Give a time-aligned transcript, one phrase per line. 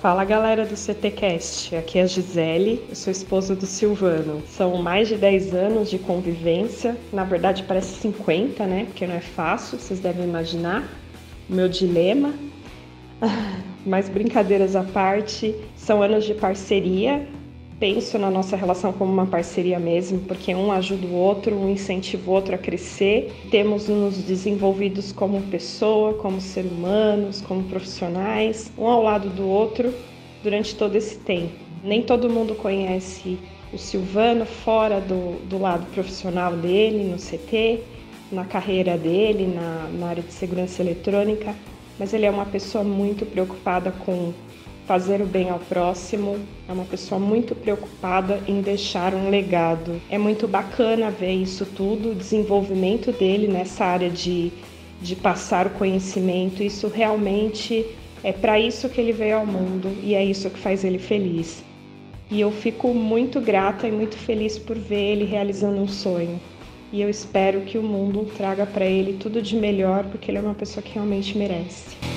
[0.00, 4.42] Fala galera do CTcast, aqui é a Gisele, eu sou esposa do Silvano.
[4.46, 8.84] São mais de 10 anos de convivência, na verdade parece 50, né?
[8.84, 10.86] Porque não é fácil, vocês devem imaginar
[11.48, 12.34] o meu dilema.
[13.86, 17.26] Mas brincadeiras à parte, são anos de parceria,
[17.78, 22.30] penso na nossa relação como uma parceria mesmo, porque um ajuda o outro, um incentiva
[22.30, 23.32] o outro a crescer.
[23.50, 29.92] Temos nos desenvolvidos como pessoa, como ser humanos, como profissionais, um ao lado do outro
[30.42, 31.52] durante todo esse tempo.
[31.84, 33.38] Nem todo mundo conhece
[33.72, 37.80] o Silvano fora do, do lado profissional dele, no CT,
[38.32, 41.54] na carreira dele, na, na área de segurança eletrônica,
[41.98, 44.32] mas ele é uma pessoa muito preocupada com
[44.86, 50.00] fazer o bem ao próximo, é uma pessoa muito preocupada em deixar um legado.
[50.08, 54.52] É muito bacana ver isso tudo, o desenvolvimento dele nessa área de,
[55.02, 56.62] de passar o conhecimento.
[56.62, 57.84] Isso realmente
[58.22, 61.64] é para isso que ele veio ao mundo e é isso que faz ele feliz.
[62.30, 66.40] E eu fico muito grata e muito feliz por ver ele realizando um sonho.
[66.92, 70.40] E eu espero que o mundo traga para ele tudo de melhor, porque ele é
[70.40, 72.15] uma pessoa que realmente merece.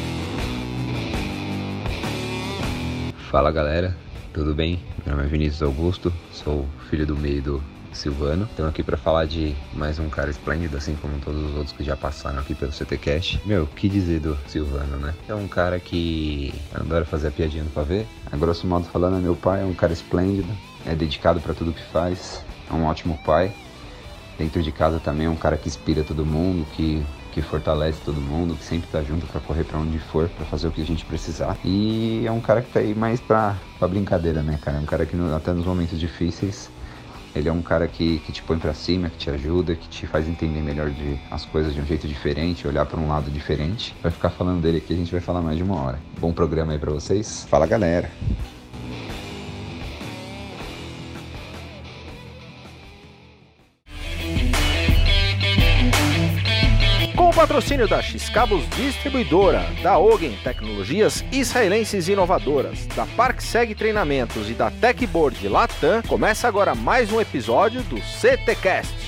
[3.30, 3.96] Fala galera,
[4.34, 4.84] tudo bem?
[5.06, 7.64] Meu nome é Vinícius Augusto, sou filho do meio do
[7.94, 8.46] Silvano.
[8.46, 11.84] Estamos aqui para falar de mais um cara esplêndido, assim como todos os outros que
[11.84, 13.40] já passaram aqui pelo CTCast.
[13.46, 15.14] Meu, o que dizer do Silvano, né?
[15.28, 18.04] É um cara que adora fazer a piadinha no pavê.
[18.32, 20.50] A grosso modo falando, é meu pai, é um cara esplêndido,
[20.84, 23.54] é dedicado para tudo que faz, é um ótimo pai.
[24.40, 28.20] Dentro de casa também é um cara que inspira todo mundo, que que fortalece todo
[28.20, 30.86] mundo, que sempre tá junto para correr para onde for, para fazer o que a
[30.86, 31.58] gente precisar.
[31.64, 34.78] E é um cara que tá aí mais pra, pra brincadeira, né, cara?
[34.78, 36.70] É um cara que até nos momentos difíceis
[37.36, 40.08] ele é um cara que, que te põe para cima, que te ajuda, que te
[40.08, 43.96] faz entender melhor de, as coisas de um jeito diferente, olhar para um lado diferente.
[44.02, 46.00] Vai ficar falando dele aqui, a gente vai falar mais de uma hora.
[46.20, 47.46] Bom programa aí para vocês.
[47.50, 48.10] Fala galera!
[57.60, 65.46] Patrocínio da X-Cabos Distribuidora, da Ogen Tecnologias Israelenses Inovadoras, da ParkSeg Treinamentos e da Techboard
[65.46, 68.99] Latam, começa agora mais um episódio do CTcast.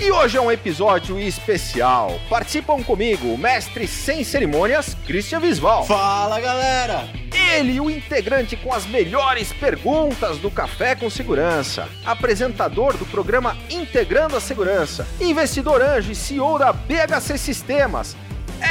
[0.00, 2.20] E hoje é um episódio especial.
[2.30, 5.84] Participam comigo o mestre sem cerimônias, Christian Visval.
[5.86, 7.08] Fala galera!
[7.32, 14.36] Ele, o integrante com as melhores perguntas do Café com Segurança, apresentador do programa Integrando
[14.36, 18.16] a Segurança, investidor anjo e CEO da BHC Sistemas,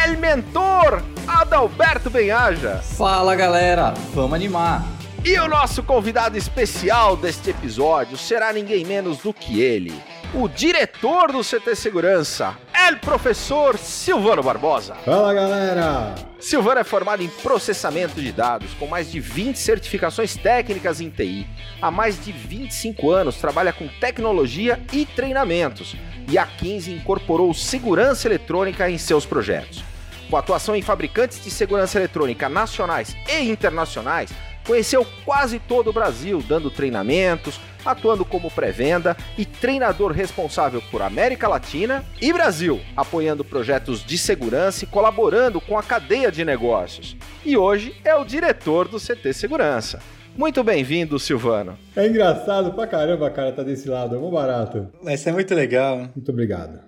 [0.06, 2.78] El Mentor Adalberto Benhaja.
[2.78, 4.98] Fala galera, vamos animar!
[5.26, 9.94] E o nosso convidado especial deste episódio será ninguém menos do que ele,
[10.34, 12.58] o diretor do CT Segurança,
[12.88, 14.96] el professor Silvano Barbosa.
[14.96, 16.16] Fala galera!
[16.40, 21.48] Silvano é formado em processamento de dados, com mais de 20 certificações técnicas em TI.
[21.82, 25.96] Há mais de 25 anos trabalha com tecnologia e treinamentos,
[26.30, 29.84] e há 15 incorporou segurança eletrônica em seus projetos.
[30.30, 34.30] Com atuação em fabricantes de segurança eletrônica nacionais e internacionais,
[34.68, 41.48] conheceu quase todo o Brasil, dando treinamentos, atuando como pré-venda e treinador responsável por América
[41.48, 47.16] Latina e Brasil, apoiando projetos de segurança e colaborando com a cadeia de negócios.
[47.46, 50.00] E hoje é o diretor do CT Segurança.
[50.36, 51.80] Muito bem-vindo, Silvano.
[51.96, 54.16] É engraçado pra caramba, cara, tá desse lado.
[54.16, 54.88] É muito barato.
[55.08, 55.98] Isso é muito legal.
[56.16, 56.80] Muito obrigado.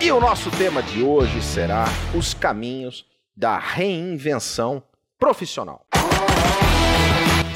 [0.00, 3.04] E o nosso tema de hoje será os caminhos
[3.36, 4.82] da reinvenção
[5.18, 5.86] profissional.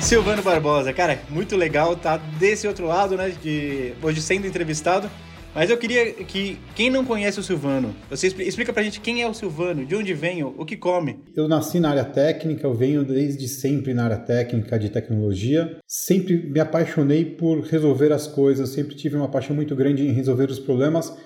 [0.01, 5.11] Silvano Barbosa, cara, muito legal tá desse outro lado, né, de hoje sendo entrevistado.
[5.57, 9.27] Mas eu queria que quem não conhece o Silvano, você explica pra gente quem é
[9.27, 11.19] o Silvano, de onde vem, o que come.
[11.35, 15.79] Eu nasci na área técnica, eu venho desde sempre na área técnica de tecnologia.
[15.87, 20.51] Sempre me apaixonei por resolver as coisas, sempre tive uma paixão muito grande em resolver
[20.51, 21.17] os problemas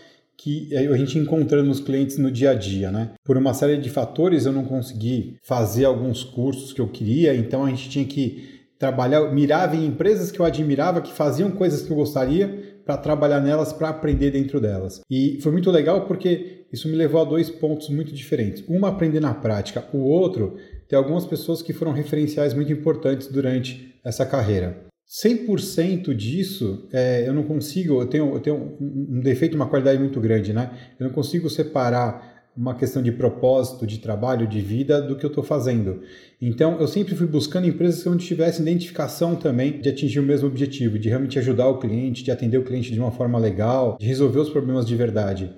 [0.43, 3.11] que a gente encontra nos clientes no dia a dia, né?
[3.23, 7.65] Por uma série de fatores eu não consegui fazer alguns cursos que eu queria, então
[7.65, 11.93] a gente tinha que trabalhar, mirava em empresas que eu admirava, que faziam coisas que
[11.93, 15.03] eu gostaria para trabalhar nelas, para aprender dentro delas.
[15.11, 18.65] E foi muito legal porque isso me levou a dois pontos muito diferentes.
[18.67, 19.85] Um, aprender na prática.
[19.93, 20.57] O outro,
[20.89, 24.90] ter algumas pessoas que foram referenciais muito importantes durante essa carreira.
[25.11, 30.21] 100% disso é, eu não consigo, eu tenho, eu tenho um defeito, uma qualidade muito
[30.21, 30.71] grande, né?
[31.01, 35.29] Eu não consigo separar uma questão de propósito, de trabalho, de vida do que eu
[35.29, 36.03] estou fazendo.
[36.41, 40.99] Então, eu sempre fui buscando empresas onde tivesse identificação também de atingir o mesmo objetivo,
[40.99, 44.39] de realmente ajudar o cliente, de atender o cliente de uma forma legal, de resolver
[44.39, 45.53] os problemas de verdade.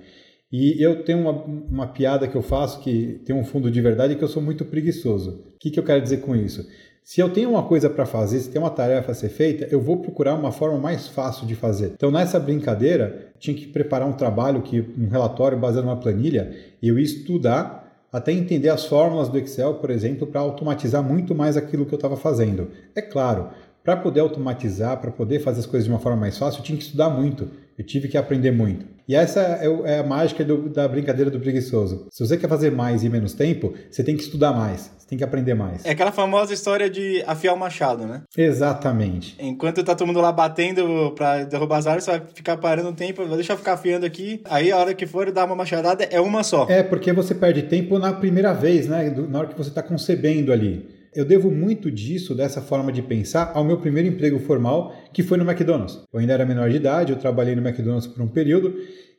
[0.51, 4.15] E eu tenho uma, uma piada que eu faço que tem um fundo de verdade
[4.15, 5.43] que eu sou muito preguiçoso.
[5.55, 6.65] O que, que eu quero dizer com isso?
[7.03, 9.81] Se eu tenho uma coisa para fazer, se tem uma tarefa a ser feita, eu
[9.81, 11.91] vou procurar uma forma mais fácil de fazer.
[11.93, 16.87] Então, nessa brincadeira, tinha que preparar um trabalho, que um relatório baseado numa planilha, e
[16.87, 21.57] eu ia estudar até entender as fórmulas do Excel, por exemplo, para automatizar muito mais
[21.57, 22.69] aquilo que eu estava fazendo.
[22.95, 23.49] É claro,
[23.83, 26.77] para poder automatizar, para poder fazer as coisas de uma forma mais fácil, eu tinha
[26.77, 27.49] que estudar muito.
[27.77, 28.85] Eu tive que aprender muito.
[29.07, 32.07] E essa é, é a mágica do, da brincadeira do preguiçoso.
[32.09, 35.17] Se você quer fazer mais em menos tempo, você tem que estudar mais, você tem
[35.17, 35.85] que aprender mais.
[35.85, 38.21] É aquela famosa história de afiar o machado, né?
[38.37, 39.35] Exatamente.
[39.39, 42.93] Enquanto tá todo mundo lá batendo pra derrubar as árvores, você vai ficar parando um
[42.93, 44.41] tempo, deixa eu ficar afiando aqui.
[44.45, 46.65] Aí a hora que for dar uma machadada é uma só.
[46.69, 49.13] É, porque você perde tempo na primeira vez, né?
[49.29, 50.92] Na hora que você tá concebendo ali.
[51.15, 55.37] Eu devo muito disso, dessa forma de pensar, ao meu primeiro emprego formal, que foi
[55.37, 56.01] no McDonald's.
[56.11, 58.75] Eu ainda era menor de idade, eu trabalhei no McDonald's por um período,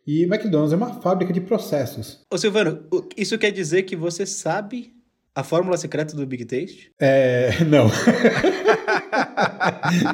[0.06, 2.20] e McDonald's é uma fábrica de processos.
[2.30, 2.86] Ô Silvano,
[3.16, 4.92] isso quer dizer que você sabe
[5.34, 6.92] a fórmula secreta do Big Taste?
[7.00, 7.50] É.
[7.66, 7.90] Não.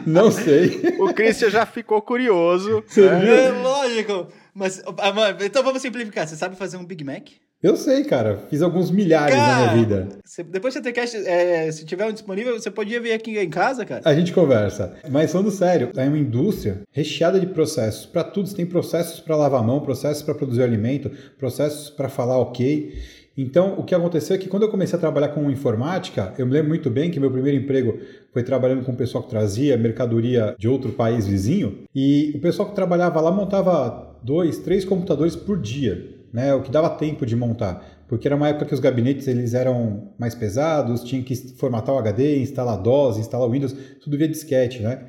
[0.07, 0.81] não sei.
[0.99, 2.83] O Christian já ficou curioso.
[2.97, 3.47] Né?
[3.47, 4.29] É lógico.
[4.55, 6.27] Mas, ah, então vamos simplificar.
[6.27, 7.29] Você sabe fazer um Big Mac?
[7.63, 8.39] Eu sei, cara.
[8.49, 10.09] Fiz alguns milhares cara, na minha vida.
[10.49, 10.95] depois você tem
[11.27, 14.01] é, se tiver um disponível, você podia vir aqui em casa, cara.
[14.03, 14.95] A gente conversa.
[15.11, 18.07] Mas falando sério, é uma indústria recheada de processos.
[18.07, 22.09] Para tudo, você tem processos para lavar a mão, processos para produzir alimento, processos para
[22.09, 22.99] falar ok.
[23.37, 26.53] Então, o que aconteceu é que quando eu comecei a trabalhar com informática, eu me
[26.53, 27.99] lembro muito bem que meu primeiro emprego
[28.33, 31.85] foi trabalhando com o pessoal que trazia mercadoria de outro país vizinho.
[31.95, 36.71] E o pessoal que trabalhava lá montava dois, três computadores por dia né, o que
[36.71, 41.03] dava tempo de montar, porque era uma época que os gabinetes eles eram mais pesados,
[41.03, 45.07] tinha que formatar o HD, instalar DOS, instalar o Windows, tudo via disquete, né?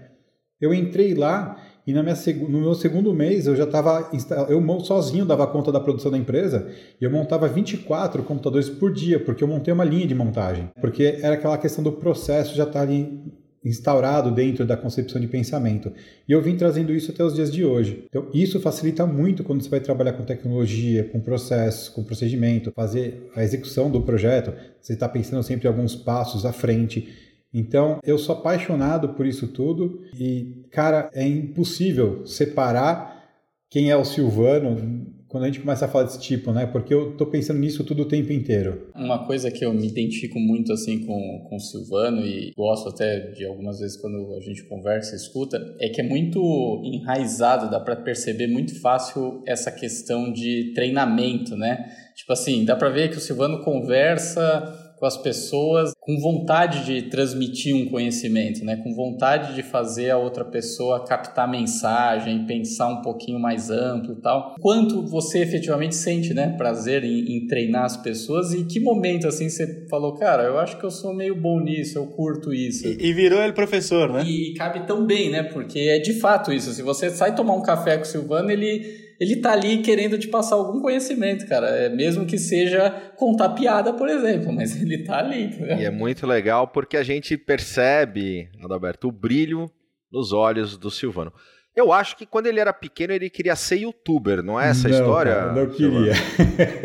[0.59, 2.15] Eu entrei lá e na minha,
[2.47, 4.11] no meu segundo mês eu já estava
[4.47, 6.69] eu sozinho dava conta da produção da empresa
[6.99, 11.19] e eu montava 24 computadores por dia, porque eu montei uma linha de montagem, porque
[11.21, 15.91] era aquela questão do processo já estar tá ali instaurado dentro da concepção de pensamento.
[16.27, 18.05] E eu vim trazendo isso até os dias de hoje.
[18.09, 23.29] Então, isso facilita muito quando você vai trabalhar com tecnologia, com processos, com procedimento, fazer
[23.35, 24.53] a execução do projeto.
[24.81, 27.07] Você está pensando sempre alguns passos à frente.
[27.53, 33.21] Então, eu sou apaixonado por isso tudo e, cara, é impossível separar
[33.69, 36.65] quem é o Silvano quando a gente começa a falar desse tipo, né?
[36.65, 38.89] Porque eu tô pensando nisso tudo o tempo inteiro.
[38.93, 43.31] Uma coisa que eu me identifico muito assim com, com o Silvano e gosto até
[43.31, 47.79] de algumas vezes quando a gente conversa e escuta, é que é muito enraizado, dá
[47.79, 51.89] para perceber muito fácil essa questão de treinamento, né?
[52.13, 57.09] Tipo assim, dá para ver que o Silvano conversa com as pessoas com vontade de
[57.09, 58.75] transmitir um conhecimento, né?
[58.83, 64.21] com vontade de fazer a outra pessoa captar mensagem, pensar um pouquinho mais amplo e
[64.21, 64.53] tal.
[64.61, 66.55] Quanto você efetivamente sente né?
[66.55, 70.77] prazer em, em treinar as pessoas e que momento assim você falou, cara, eu acho
[70.77, 72.87] que eu sou meio bom nisso, eu curto isso.
[72.87, 74.23] E, e virou ele professor, né?
[74.23, 75.41] E cabe tão bem, né?
[75.41, 76.73] Porque é de fato isso.
[76.73, 80.27] Se você sai tomar um café com o Silvano, ele ele tá ali querendo te
[80.27, 81.67] passar algum conhecimento, cara.
[81.67, 85.51] É, mesmo que seja contar piada, por exemplo, mas ele tá ali.
[85.79, 89.69] E é muito legal porque a gente percebe, Adalberto, o brilho
[90.11, 91.31] nos olhos do Silvano.
[91.73, 94.95] Eu acho que quando ele era pequeno ele queria ser youtuber, não é essa não,
[94.97, 95.33] história?
[95.33, 96.13] Cara, não queria.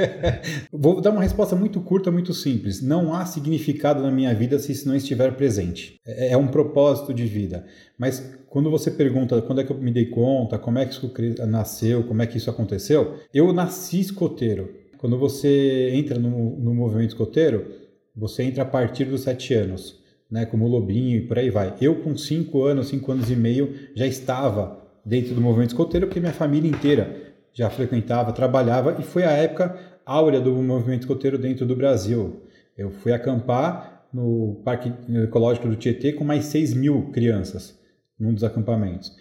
[0.72, 2.80] Vou dar uma resposta muito curta, muito simples.
[2.80, 6.00] Não há significado na minha vida se isso não estiver presente.
[6.06, 7.66] É, é um propósito de vida.
[7.98, 11.12] Mas quando você pergunta quando é que eu me dei conta, como é que isso
[11.48, 14.72] nasceu, como é que isso aconteceu, eu nasci escoteiro.
[14.98, 17.66] Quando você entra no, no movimento escoteiro,
[18.14, 20.00] você entra a partir dos sete anos.
[20.30, 21.74] Né, como o Lobinho e por aí vai.
[21.80, 26.20] Eu, com cinco anos, cinco anos e meio, já estava dentro do movimento escoteiro, porque
[26.20, 31.64] minha família inteira já frequentava, trabalhava, e foi a época áurea do movimento escoteiro dentro
[31.64, 32.42] do Brasil.
[32.76, 34.92] Eu fui acampar no Parque
[35.22, 37.78] Ecológico do Tietê com mais 6 mil crianças,
[38.18, 39.12] num dos acampamentos.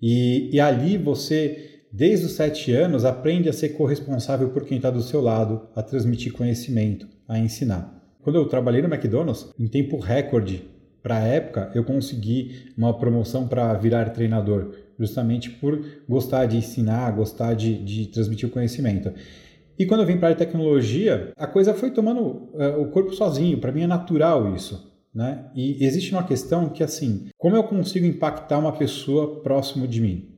[0.00, 4.90] E, e ali você, desde os sete anos, aprende a ser corresponsável por quem está
[4.90, 7.99] do seu lado, a transmitir conhecimento, a ensinar.
[8.22, 10.68] Quando eu trabalhei no McDonald's, em tempo recorde
[11.02, 17.10] para a época, eu consegui uma promoção para virar treinador, justamente por gostar de ensinar,
[17.12, 19.10] gostar de, de transmitir o conhecimento.
[19.78, 23.56] E quando eu vim para a tecnologia, a coisa foi tomando uh, o corpo sozinho.
[23.58, 24.90] Para mim é natural isso.
[25.14, 25.46] Né?
[25.54, 30.29] E existe uma questão que, assim, como eu consigo impactar uma pessoa próximo de mim?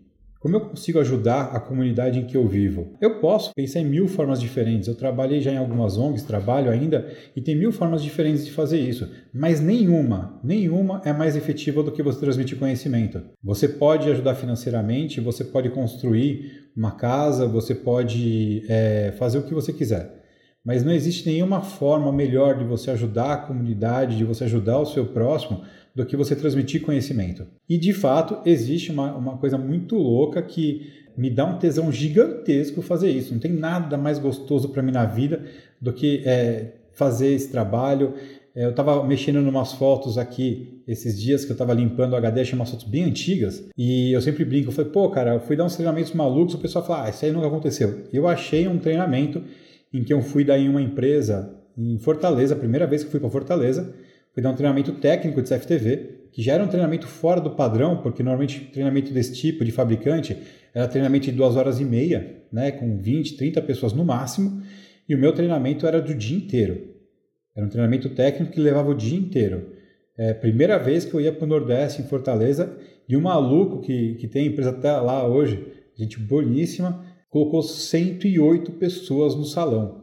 [0.43, 2.97] Como eu consigo ajudar a comunidade em que eu vivo?
[3.01, 4.89] Eu posso pensar em mil formas diferentes.
[4.89, 8.81] Eu trabalhei já em algumas ONGs, trabalho ainda, e tem mil formas diferentes de fazer
[8.81, 9.09] isso.
[9.33, 13.23] Mas nenhuma, nenhuma é mais efetiva do que você transmitir conhecimento.
[13.41, 19.55] Você pode ajudar financeiramente, você pode construir uma casa, você pode é, fazer o que
[19.55, 20.23] você quiser.
[20.65, 24.87] Mas não existe nenhuma forma melhor de você ajudar a comunidade, de você ajudar o
[24.87, 25.63] seu próximo,
[25.95, 27.47] do que você transmitir conhecimento.
[27.69, 32.81] E de fato, existe uma, uma coisa muito louca que me dá um tesão gigantesco
[32.81, 33.33] fazer isso.
[33.33, 35.45] Não tem nada mais gostoso para mim na vida
[35.81, 38.15] do que é, fazer esse trabalho.
[38.55, 42.17] É, eu estava mexendo em umas fotos aqui esses dias que eu estava limpando o
[42.17, 43.63] HD, achei umas fotos bem antigas.
[43.77, 46.59] E eu sempre brinco, eu falei, pô, cara, eu fui dar uns treinamentos malucos, o
[46.59, 48.05] pessoal fala, ah, isso aí nunca aconteceu.
[48.13, 49.43] Eu achei um treinamento
[49.93, 53.21] em que eu fui dar em uma empresa em Fortaleza, a primeira vez que fui
[53.21, 53.95] para Fortaleza,
[54.33, 57.99] fui dar um treinamento técnico de CFTV, que já era um treinamento fora do padrão,
[57.99, 60.37] porque normalmente treinamento desse tipo de fabricante
[60.75, 64.63] era treinamento de duas horas e meia, né, com 20, 30 pessoas no máximo,
[65.07, 66.91] e o meu treinamento era do dia inteiro.
[67.55, 69.73] Era um treinamento técnico que levava o dia inteiro.
[70.17, 72.75] É, primeira vez que eu ia para o Nordeste, em Fortaleza,
[73.07, 79.35] e um maluco que, que tem empresa até lá hoje, gente boníssima, colocou 108 pessoas
[79.35, 80.02] no salão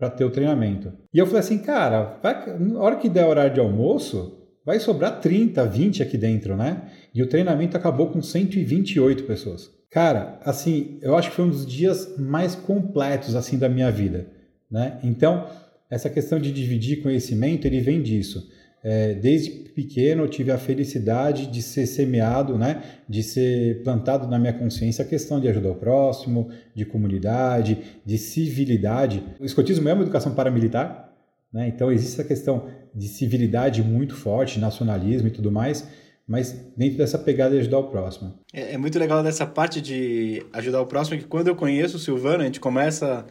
[0.00, 0.90] para ter o treinamento.
[1.12, 5.20] E eu falei assim, cara, vai, na hora que der horário de almoço, vai sobrar
[5.20, 6.88] 30, 20 aqui dentro, né?
[7.14, 9.70] E o treinamento acabou com 128 pessoas.
[9.90, 14.26] Cara, assim, eu acho que foi um dos dias mais completos assim da minha vida,
[14.70, 14.98] né?
[15.04, 15.46] Então,
[15.90, 18.48] essa questão de dividir conhecimento, ele vem disso.
[18.82, 24.38] É, desde pequeno eu tive a felicidade de ser semeado, né, de ser plantado na
[24.38, 29.22] minha consciência a questão de ajudar o próximo, de comunidade, de civilidade.
[29.38, 31.12] O escotismo é uma educação paramilitar,
[31.52, 35.86] né, então existe essa questão de civilidade muito forte, nacionalismo e tudo mais,
[36.26, 38.34] mas dentro dessa pegada de ajudar o próximo.
[38.52, 42.00] É, é muito legal dessa parte de ajudar o próximo, que quando eu conheço o
[42.00, 43.26] Silvano, a gente começa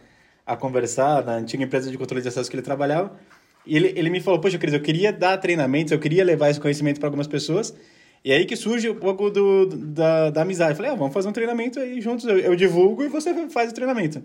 [0.45, 3.15] a conversar na antiga empresa de controle de acesso que ele trabalhava,
[3.65, 6.59] e ele, ele me falou, poxa, Cris, eu queria dar treinamentos, eu queria levar esse
[6.59, 7.75] conhecimento para algumas pessoas.
[8.23, 10.71] E aí que surge um pouco do, da, da amizade.
[10.71, 13.71] Eu falei, ah, vamos fazer um treinamento aí juntos, eu, eu divulgo e você faz
[13.71, 14.23] o treinamento.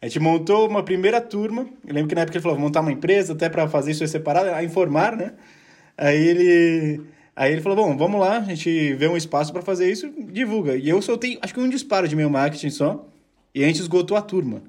[0.00, 1.66] A gente montou uma primeira turma.
[1.86, 4.50] Eu lembro que na época ele falou, montar uma empresa até para fazer isso separado,
[4.50, 5.32] a informar, né?
[5.96, 7.02] Aí ele,
[7.34, 10.76] aí ele falou, bom, vamos lá, a gente vê um espaço para fazer isso, divulga.
[10.76, 13.08] E eu soltei, acho que um disparo de meu marketing só,
[13.54, 14.62] e a gente esgotou a turma.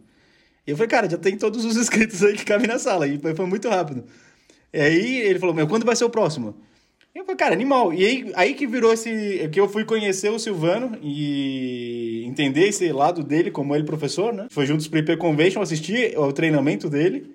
[0.68, 3.08] Eu falei, cara, já tem todos os inscritos aí que cabem na sala.
[3.08, 4.04] E foi, muito rápido.
[4.74, 6.56] E aí ele falou, meu, quando vai ser o próximo?
[7.16, 7.94] Eu falei, cara, animal.
[7.94, 9.50] E aí, aí que virou esse.
[9.52, 14.48] que eu fui conhecer o Silvano e entender esse lado dele, como ele professor, né?
[14.52, 17.32] Foi juntos pro IP Convention, assisti ao treinamento dele.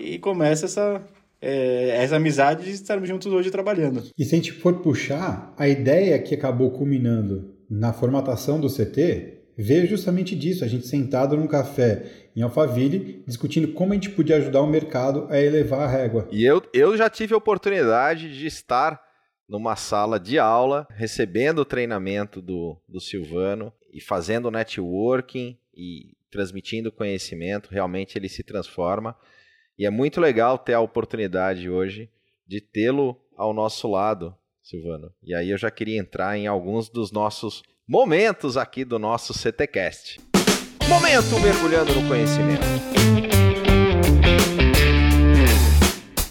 [0.00, 1.02] E começa essa,
[1.42, 4.04] é, essa amizade de estarmos juntos hoje trabalhando.
[4.16, 9.40] E se a gente for puxar, a ideia que acabou culminando na formatação do CT
[9.56, 12.04] veio justamente disso, a gente sentado num café
[12.34, 16.28] em Alphaville, discutindo como a gente podia ajudar o mercado a elevar a régua.
[16.30, 19.00] E eu, eu já tive a oportunidade de estar
[19.48, 26.90] numa sala de aula, recebendo o treinamento do, do Silvano e fazendo networking e transmitindo
[26.90, 29.14] conhecimento, realmente ele se transforma.
[29.78, 32.10] E é muito legal ter a oportunidade hoje
[32.46, 35.12] de tê-lo ao nosso lado, Silvano.
[35.22, 40.31] E aí eu já queria entrar em alguns dos nossos momentos aqui do nosso CTcast.
[40.88, 42.62] Momento mergulhando no conhecimento.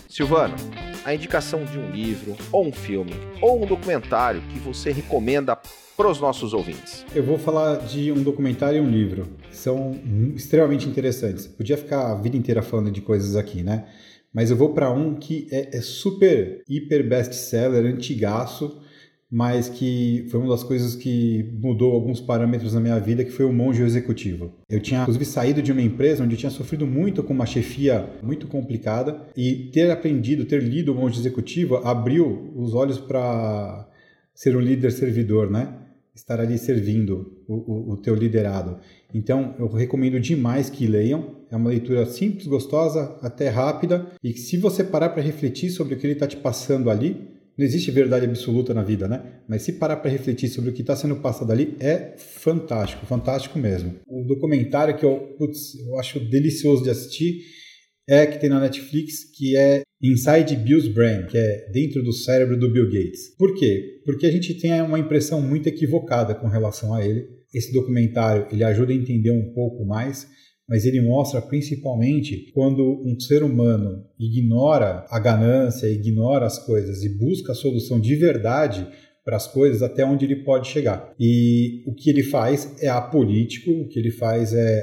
[0.10, 0.56] Silvano,
[1.04, 5.58] a indicação de um livro, ou um filme, ou um documentário que você recomenda
[5.98, 7.06] para os nossos ouvintes?
[7.16, 10.00] Eu vou falar de um documentário e um livro, são
[10.36, 11.48] extremamente interessantes.
[11.48, 13.86] Podia ficar a vida inteira falando de coisas aqui, né?
[14.34, 18.81] Mas eu vou para um que é, é super, hiper best-seller, antigaço,
[19.32, 23.46] mas que foi uma das coisas que mudou alguns parâmetros na minha vida, que foi
[23.46, 24.52] o monge executivo.
[24.70, 28.10] Eu tinha, inclusive, saído de uma empresa onde eu tinha sofrido muito com uma chefia
[28.22, 33.88] muito complicada e ter aprendido, ter lido o monge executivo abriu os olhos para
[34.34, 35.78] ser um líder servidor, né?
[36.14, 38.80] Estar ali servindo o, o, o teu liderado.
[39.14, 41.38] Então, eu recomendo demais que leiam.
[41.50, 44.08] É uma leitura simples, gostosa, até rápida.
[44.22, 47.31] E se você parar para refletir sobre o que ele está te passando ali,
[47.62, 49.22] não existe verdade absoluta na vida, né?
[49.48, 53.60] Mas se parar para refletir sobre o que está sendo passado ali, é fantástico, fantástico
[53.60, 54.00] mesmo.
[54.08, 57.42] O documentário que eu, putz, eu acho delicioso de assistir
[58.10, 62.58] é que tem na Netflix, que é Inside Bill's Brain, que é dentro do cérebro
[62.58, 63.36] do Bill Gates.
[63.38, 64.02] Por quê?
[64.04, 67.28] Porque a gente tem uma impressão muito equivocada com relação a ele.
[67.54, 70.28] Esse documentário ele ajuda a entender um pouco mais
[70.72, 77.10] mas ele mostra principalmente quando um ser humano ignora a ganância, ignora as coisas e
[77.10, 78.88] busca a solução de verdade
[79.26, 81.14] para as coisas até onde ele pode chegar.
[81.20, 84.82] E o que ele faz é apolítico, o que ele faz é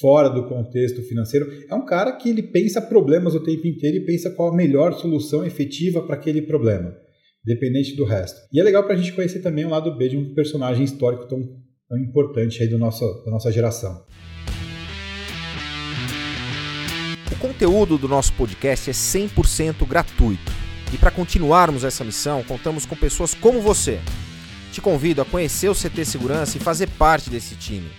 [0.00, 1.46] fora do contexto financeiro.
[1.68, 4.94] É um cara que ele pensa problemas o tempo inteiro e pensa qual a melhor
[4.94, 6.96] solução efetiva para aquele problema,
[7.46, 8.40] independente do resto.
[8.50, 11.28] E é legal para a gente conhecer também o lado B de um personagem histórico
[11.28, 11.38] tão,
[11.86, 14.06] tão importante aí do nosso, da nossa geração.
[17.40, 20.52] Conteúdo do nosso podcast é 100% gratuito.
[20.92, 23.98] E para continuarmos essa missão, contamos com pessoas como você.
[24.70, 27.90] Te convido a conhecer o CT Segurança e fazer parte desse time.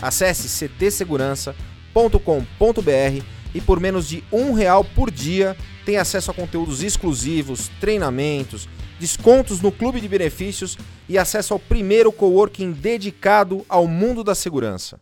[0.00, 5.56] Acesse ctsegurança.com.br e por menos de um real por dia
[5.86, 8.68] tem acesso a conteúdos exclusivos, treinamentos,
[9.00, 10.76] descontos no clube de benefícios
[11.08, 15.00] e acesso ao primeiro coworking dedicado ao mundo da segurança.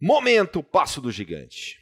[0.00, 1.76] Momento Passo do Gigante.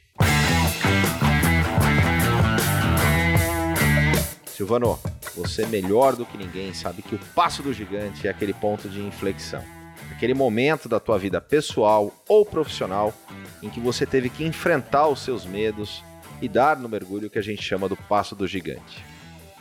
[4.47, 4.97] Silvano,
[5.35, 8.89] você é melhor do que ninguém sabe que o passo do gigante é aquele ponto
[8.89, 9.63] de inflexão.
[10.11, 13.13] Aquele momento da tua vida pessoal ou profissional
[13.61, 16.03] em que você teve que enfrentar os seus medos
[16.41, 19.05] e dar no mergulho que a gente chama do passo do gigante.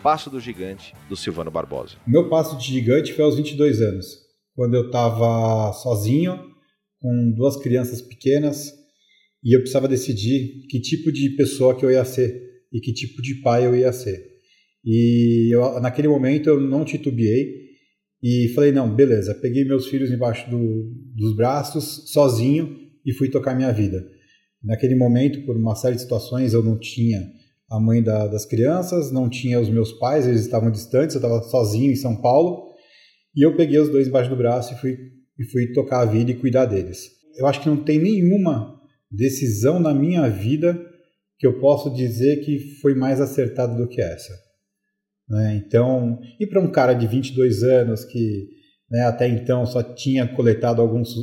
[0.02, 1.96] Passo do gigante do Silvano Barbosa.
[2.06, 4.06] Meu passo de gigante foi aos 22 anos,
[4.54, 6.55] quando eu estava sozinho
[7.06, 8.73] com duas crianças pequenas
[9.45, 12.42] e eu precisava decidir que tipo de pessoa que eu ia ser
[12.73, 14.21] e que tipo de pai eu ia ser.
[14.84, 17.66] E eu, naquele momento eu não titubeei
[18.21, 23.54] e falei: não, beleza, peguei meus filhos embaixo do, dos braços, sozinho, e fui tocar
[23.54, 24.04] minha vida.
[24.60, 27.21] Naquele momento, por uma série de situações, eu não tinha
[27.71, 31.40] a mãe da, das crianças, não tinha os meus pais, eles estavam distantes, eu estava
[31.42, 32.75] sozinho em São Paulo,
[33.34, 36.30] e eu peguei os dois embaixo do braço e fui e fui tocar a vida
[36.30, 37.10] e cuidar deles.
[37.36, 40.78] Eu acho que não tem nenhuma decisão na minha vida
[41.38, 44.32] que eu posso dizer que foi mais acertada do que essa.
[45.28, 45.62] Né?
[45.64, 48.49] Então, e para um cara de 22 anos que
[48.90, 51.14] né, até então só tinha coletado alguns,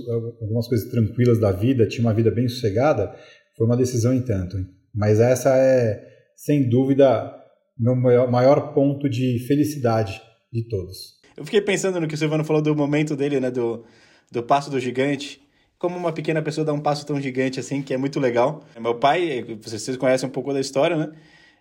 [0.41, 3.13] algumas coisas tranquilas da vida, tinha uma vida bem sossegada,
[3.58, 4.58] foi uma decisão em tanto.
[4.93, 7.34] Mas essa é, sem dúvida,
[7.78, 10.21] meu maior, ponto de felicidade
[10.52, 11.21] de todos.
[11.36, 13.84] Eu fiquei pensando no que o Silvano falou do momento dele, né, do,
[14.34, 15.39] do passo do gigante.
[15.78, 18.63] Como uma pequena pessoa dá um passo tão gigante assim, que é muito legal.
[18.80, 21.12] Meu pai, vocês conhecem um pouco da história, né?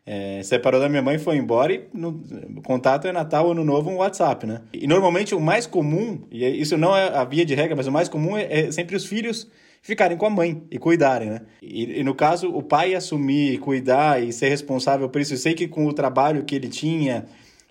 [0.04, 2.20] É, separou da minha mãe, foi embora e no,
[2.56, 4.62] o contato é Natal, Ano Novo, um WhatsApp, né?
[4.72, 7.86] E normalmente o mais comum, e é, isso não é a via de regra, mas
[7.86, 9.48] o mais comum é, é sempre os filhos
[9.80, 11.42] ficarem com a mãe e cuidarem, né?
[11.60, 15.34] E, e, no caso, o pai assumir, cuidar e ser responsável por isso.
[15.34, 17.26] Eu sei que com o trabalho que ele tinha,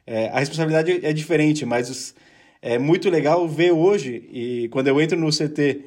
[0.08, 2.16] é, a responsabilidade é diferente, mas os,
[2.62, 5.82] é muito legal ver hoje, e quando eu entro no CT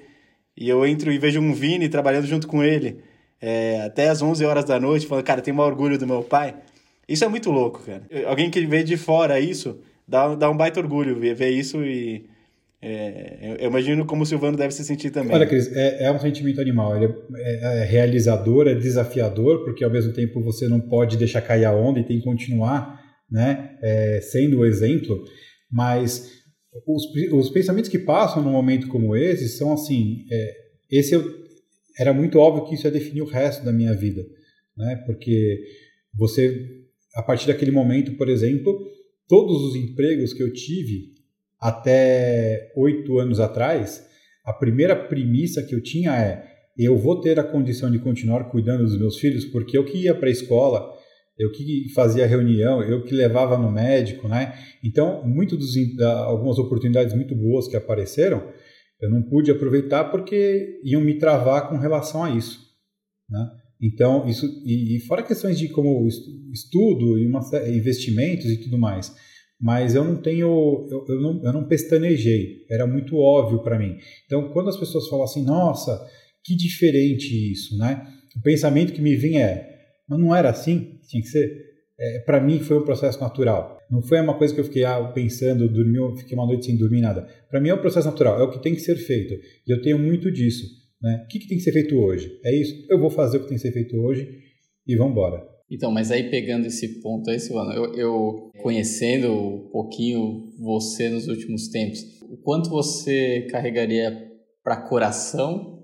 [0.56, 2.98] e eu entro e vejo um Vini trabalhando junto com ele
[3.40, 6.54] é, até as 11 horas da noite, falando, cara, tenho um orgulho do meu pai.
[7.06, 8.02] Isso é muito louco, cara.
[8.26, 12.26] Alguém que vê de fora isso, dá, dá um baita orgulho ver, ver isso e.
[12.80, 15.34] É, eu imagino como o Silvano deve se sentir também.
[15.34, 16.94] Olha, Cris, é, é um sentimento animal.
[16.96, 21.64] Ele é, é, realizador, é desafiador, porque ao mesmo tempo você não pode deixar cair
[21.64, 25.24] a onda e tem que continuar né, é, sendo o exemplo,
[25.72, 26.43] mas
[26.86, 30.56] os, os pensamentos que passam num momento como esse são assim, é,
[30.90, 31.44] esse eu,
[31.98, 34.26] era muito óbvio que isso ia definir o resto da minha vida,
[34.76, 35.64] né, porque
[36.12, 36.84] você,
[37.14, 38.86] a partir daquele momento, por exemplo,
[39.28, 41.12] todos os empregos que eu tive
[41.60, 44.04] até oito anos atrás,
[44.44, 48.82] a primeira premissa que eu tinha é eu vou ter a condição de continuar cuidando
[48.82, 50.92] dos meus filhos porque eu que ia para a escola,
[51.38, 54.54] eu que fazia reunião, eu que levava no médico, né?
[54.82, 55.74] Então, muito dos,
[56.26, 58.42] algumas oportunidades muito boas que apareceram,
[59.00, 62.60] eu não pude aproveitar porque iam me travar com relação a isso,
[63.28, 63.50] né?
[63.82, 66.06] Então, isso e, e fora questões de como
[66.52, 69.12] estudo e uma, investimentos e tudo mais.
[69.60, 73.96] Mas eu não tenho, eu, eu, não, eu não pestanejei, era muito óbvio para mim.
[74.26, 76.00] Então, quando as pessoas falam assim, nossa,
[76.44, 78.06] que diferente isso, né?
[78.36, 79.73] O pensamento que me vinha é,
[80.08, 81.74] mas não era assim, tinha que ser.
[81.98, 83.78] É, para mim foi um processo natural.
[83.90, 87.00] Não foi uma coisa que eu fiquei ah, pensando, dormi, fiquei uma noite sem dormir
[87.00, 87.26] nada.
[87.48, 89.34] Para mim é um processo natural, é o que tem que ser feito.
[89.66, 90.66] E eu tenho muito disso.
[91.00, 91.22] Né?
[91.24, 92.40] O que, que tem que ser feito hoje?
[92.44, 94.28] É isso, eu vou fazer o que tem que ser feito hoje
[94.86, 95.46] e vamos embora.
[95.70, 101.26] Então, mas aí pegando esse ponto aí, Silvano, eu, eu conhecendo um pouquinho você nos
[101.26, 104.30] últimos tempos, o quanto você carregaria
[104.62, 105.82] para coração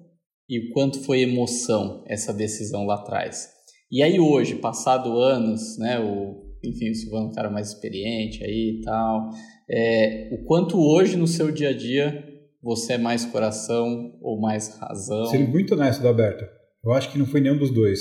[0.49, 3.49] e o quanto foi emoção essa decisão lá atrás?
[3.91, 8.45] E aí hoje, passado anos, né, o, enfim, o Silvano é um cara mais experiente
[8.45, 9.31] aí e tal,
[9.69, 12.25] é, o quanto hoje no seu dia a dia
[12.63, 15.27] você é mais coração ou mais razão?
[15.27, 16.45] Sendo muito honesto, Alberto,
[16.85, 18.01] eu acho que não foi nenhum dos dois.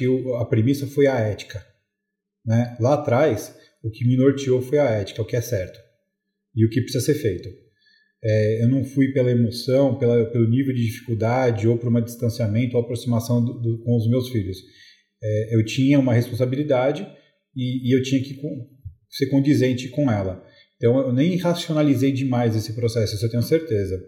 [0.00, 1.64] Eu a premissa foi a ética.
[2.44, 2.76] Né?
[2.80, 5.80] Lá atrás, o que me norteou foi a ética, o que é certo
[6.54, 7.48] e o que precisa ser feito.
[8.24, 12.76] É, eu não fui pela emoção, pela, pelo nível de dificuldade ou por um distanciamento
[12.76, 14.58] ou aproximação do, do, com os meus filhos.
[15.22, 17.06] É, eu tinha uma responsabilidade
[17.56, 18.68] e, e eu tinha que com,
[19.10, 20.44] ser condizente com ela.
[20.76, 24.02] Então eu nem racionalizei demais esse processo, isso eu tenho certeza.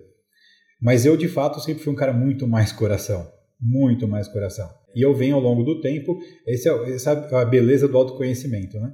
[0.81, 3.33] Mas eu, de fato, sempre fui um cara muito mais coração.
[3.61, 4.69] Muito mais coração.
[4.95, 8.79] E eu venho ao longo do tempo, esse é, essa é a beleza do autoconhecimento,
[8.79, 8.93] né?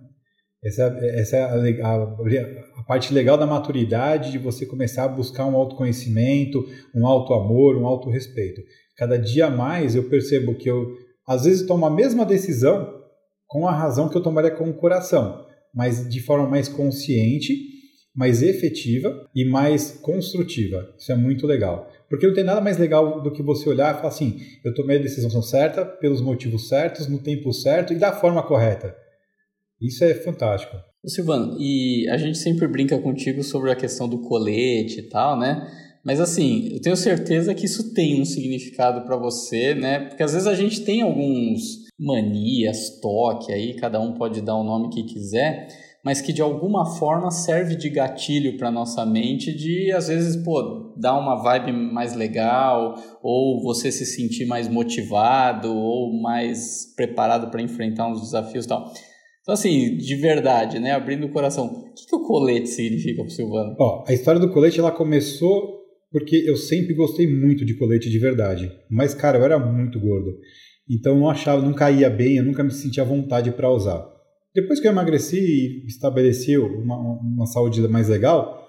[0.62, 1.42] Essa, essa é
[1.82, 6.62] a, a, a, parte legal da maturidade, de você começar a buscar um autoconhecimento,
[6.94, 8.60] um auto-amor, um auto-respeito.
[8.94, 10.94] Cada dia mais eu percebo que eu,
[11.26, 13.00] às vezes, tomo a mesma decisão
[13.46, 17.68] com a razão que eu tomaria com o coração mas de forma mais consciente,
[18.14, 20.92] mais efetiva e mais construtiva.
[20.98, 21.88] Isso é muito legal.
[22.08, 24.98] Porque não tem nada mais legal do que você olhar e falar assim: eu tomei
[24.98, 28.94] a decisão certa, pelos motivos certos, no tempo certo e da forma correta.
[29.80, 30.76] Isso é fantástico.
[31.06, 35.66] Silvano, e a gente sempre brinca contigo sobre a questão do colete e tal, né?
[36.04, 40.00] Mas assim, eu tenho certeza que isso tem um significado para você, né?
[40.00, 44.64] Porque às vezes a gente tem alguns manias, toque aí, cada um pode dar o
[44.64, 45.68] nome que quiser,
[46.02, 50.94] mas que de alguma forma serve de gatilho para nossa mente de às vezes, pô,
[50.96, 57.60] dar uma vibe mais legal, ou você se sentir mais motivado ou mais preparado para
[57.60, 58.90] enfrentar uns desafios e tal.
[59.42, 60.92] Então, assim, de verdade, né?
[60.92, 63.76] Abrindo o coração, o que, que o colete significa para o Silvano?
[63.78, 65.79] Ó, a história do colete ela começou
[66.10, 68.70] porque eu sempre gostei muito de colete de verdade.
[68.90, 70.38] Mas, cara, eu era muito gordo.
[70.88, 74.04] Então não achava, não caía bem, eu nunca me sentia à vontade para usar.
[74.52, 78.68] Depois que eu emagreci e estabeleci uma, uma saúde mais legal,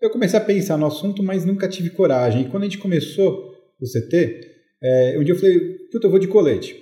[0.00, 2.42] eu comecei a pensar no assunto, mas nunca tive coragem.
[2.42, 4.40] E quando a gente começou o CT,
[4.82, 5.58] é, um dia eu falei,
[5.90, 6.76] puta, eu vou de colete.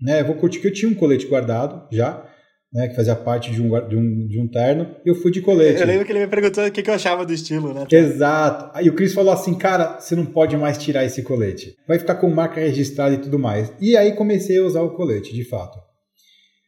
[0.00, 2.26] Né, eu vou curtir, que eu tinha um colete guardado já,
[2.72, 5.80] né, que fazia parte de um, de um, de um terno, eu fui de colete.
[5.80, 7.84] Eu lembro que ele me perguntou o que, eu achava do estilo, né?
[7.90, 8.70] Exato.
[8.74, 11.74] Aí o Chris falou assim, cara, você não pode mais tirar esse colete.
[11.86, 13.72] Vai ficar com marca registrada e tudo mais.
[13.80, 15.78] E aí comecei a usar o colete, de fato.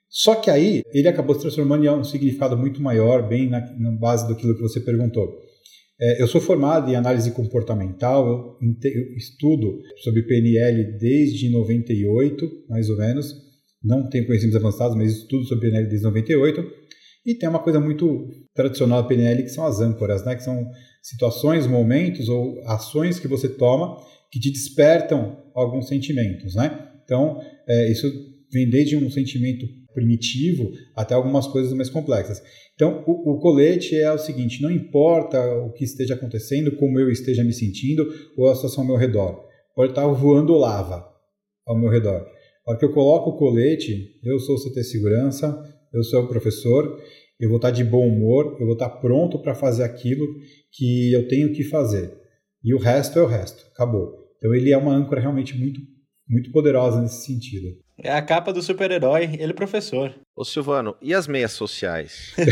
[0.09, 3.93] Só que aí ele acabou se transformando em um significado muito maior, bem na, na
[3.93, 5.41] base do que você perguntou.
[6.01, 12.91] É, eu sou formado em análise comportamental, eu, eu estudo sobre PNL desde 98, mais
[12.91, 13.52] ou menos
[13.85, 16.65] não tenho conhecimentos avançados, mas estudo sobre PNL desde 98.
[17.25, 20.35] E tem uma coisa muito tradicional da PNL que são as âncoras, né?
[20.35, 20.67] que são
[21.03, 23.97] situações, momentos ou ações que você toma
[24.31, 26.55] que te despertam alguns sentimentos.
[26.55, 26.91] Né?
[27.05, 28.11] Então, é, isso
[28.53, 32.43] vem desde um sentimento primitivo até algumas coisas mais complexas.
[32.75, 37.11] Então, o, o, colete é o seguinte: não importa o que esteja acontecendo, como eu
[37.11, 41.07] esteja me sentindo ou a situação ao meu redor, pode estar voando lava
[41.67, 42.27] ao meu redor.
[42.65, 45.61] A hora que eu coloco o colete, eu sou o CT Segurança,
[45.93, 46.97] eu sou o professor,
[47.41, 50.25] eu vou estar de bom humor, eu vou estar pronto para fazer aquilo
[50.71, 52.17] que eu tenho que fazer.
[52.63, 54.13] E o resto é o resto, acabou.
[54.37, 55.81] Então ele é uma âncora realmente muito,
[56.29, 57.67] muito poderosa nesse sentido.
[57.99, 60.15] É a capa do super-herói, ele é professor.
[60.35, 62.33] Ô Silvano, e as meias sociais?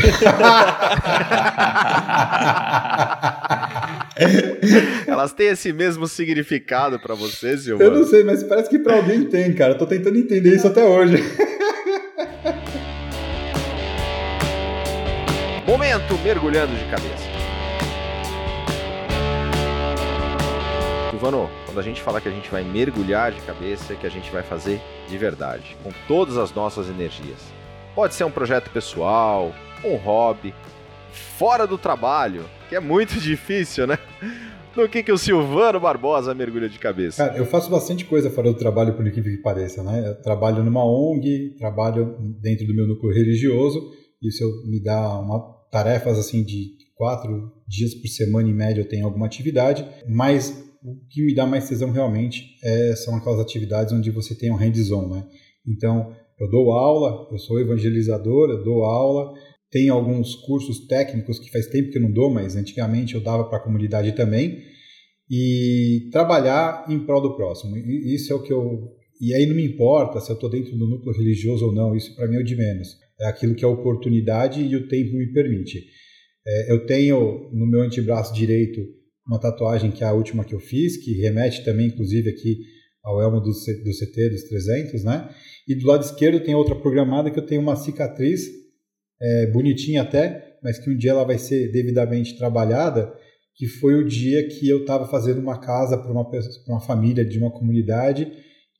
[5.07, 7.89] Elas têm esse mesmo significado para você, Silvano?
[7.89, 9.73] Eu não sei, mas parece que para alguém tem, cara.
[9.73, 11.17] Eu tô tentando entender isso até hoje.
[15.65, 17.31] Momento mergulhando de cabeça.
[21.11, 24.09] Silvano, quando a gente fala que a gente vai mergulhar de cabeça, é que a
[24.09, 27.37] gente vai fazer de verdade, com todas as nossas energias.
[27.93, 29.53] Pode ser um projeto pessoal,
[29.83, 30.53] um hobby,
[31.11, 33.97] fora do trabalho, que é muito difícil, né?
[34.75, 37.25] no que, que o Silvano Barbosa mergulha de cabeça.
[37.25, 40.07] Cara, eu faço bastante coisa fora do trabalho, por incrível que pareça, né?
[40.07, 43.81] Eu trabalho numa ONG, trabalho dentro do meu núcleo religioso,
[44.21, 45.39] isso me dá uma,
[45.71, 50.95] tarefas assim de quatro dias por semana em média eu tenho alguma atividade, mas o
[51.09, 55.09] que me dá mais tesão realmente é, são aquelas atividades onde você tem um hands-on,
[55.09, 55.25] né?
[55.67, 59.33] Então, eu dou aula, eu sou evangelizador, eu dou aula,
[59.71, 63.45] tem alguns cursos técnicos que faz tempo que eu não dou, mas antigamente eu dava
[63.45, 64.61] para a comunidade também.
[65.29, 67.77] E trabalhar em prol do próximo.
[67.77, 68.89] E isso é o que eu.
[69.21, 72.13] E aí não me importa se eu estou dentro do núcleo religioso ou não, isso
[72.15, 72.97] para mim é o de menos.
[73.19, 75.85] É aquilo que a oportunidade e o tempo me permite.
[76.45, 78.81] É, eu tenho no meu antebraço direito
[79.25, 82.57] uma tatuagem que é a última que eu fiz, que remete também, inclusive, aqui
[83.03, 85.29] ao elmo do, do CT dos 300, né?
[85.67, 88.60] E do lado esquerdo tem outra programada que eu tenho uma cicatriz
[89.21, 93.13] é, bonitinha até, mas que um dia ela vai ser devidamente trabalhada,
[93.55, 96.27] que foi o dia que eu estava fazendo uma casa para uma,
[96.67, 98.31] uma família de uma comunidade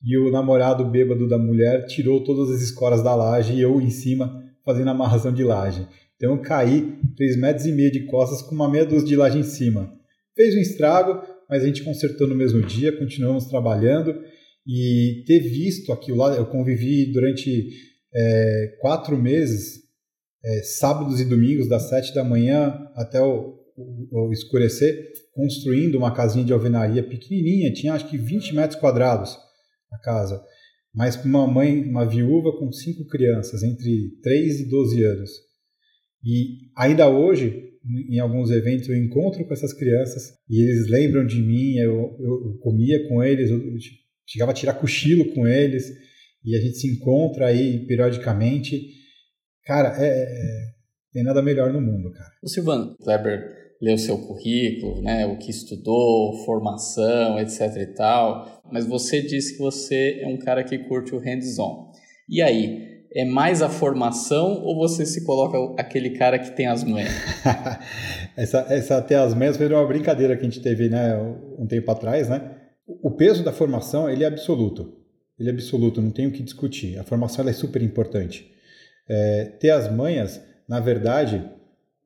[0.03, 3.91] e o namorado bêbado da mulher tirou todas as escoras da laje e eu em
[3.91, 5.87] cima fazendo amarração de laje.
[6.15, 9.37] Então eu caí 3 metros e meio de costas com uma meia dúzia de laje
[9.37, 9.91] em cima.
[10.35, 14.15] Fez um estrago, mas a gente consertou no mesmo dia, continuamos trabalhando
[14.65, 17.69] e ter visto aquilo lá, eu convivi durante
[18.13, 19.81] é, quatro meses
[20.43, 26.13] é, sábados e domingos, das sete da manhã até o, o, o, escurecer, construindo uma
[26.13, 29.37] casinha de alvenaria pequenininha, tinha acho que 20 metros quadrados
[29.91, 30.41] a casa,
[30.93, 35.29] mas para uma mãe, uma viúva com cinco crianças, entre 3 e 12 anos.
[36.23, 37.71] E ainda hoje,
[38.09, 42.45] em alguns eventos, eu encontro com essas crianças e eles lembram de mim, eu, eu,
[42.45, 43.59] eu comia com eles, eu
[44.25, 45.91] chegava a tirar cochilo com eles
[46.43, 49.00] e a gente se encontra aí periodicamente
[49.65, 50.71] Cara, é, é, é,
[51.13, 52.31] tem nada melhor no mundo, cara.
[52.43, 58.85] O Silvano Kleber leu seu currículo, né, o que estudou, formação, etc e tal, mas
[58.85, 61.91] você disse que você é um cara que curte o hands-on.
[62.29, 66.83] E aí, é mais a formação ou você se coloca aquele cara que tem as
[66.83, 67.11] manhas?
[68.37, 71.17] essa, essa ter as manhas foi uma brincadeira que a gente teve né,
[71.57, 72.57] um tempo atrás, né?
[72.87, 74.97] O peso da formação ele é absoluto.
[75.37, 76.97] Ele é absoluto, não tem o que discutir.
[76.99, 78.50] A formação é super importante
[79.11, 81.43] é, ter as manhas, na verdade,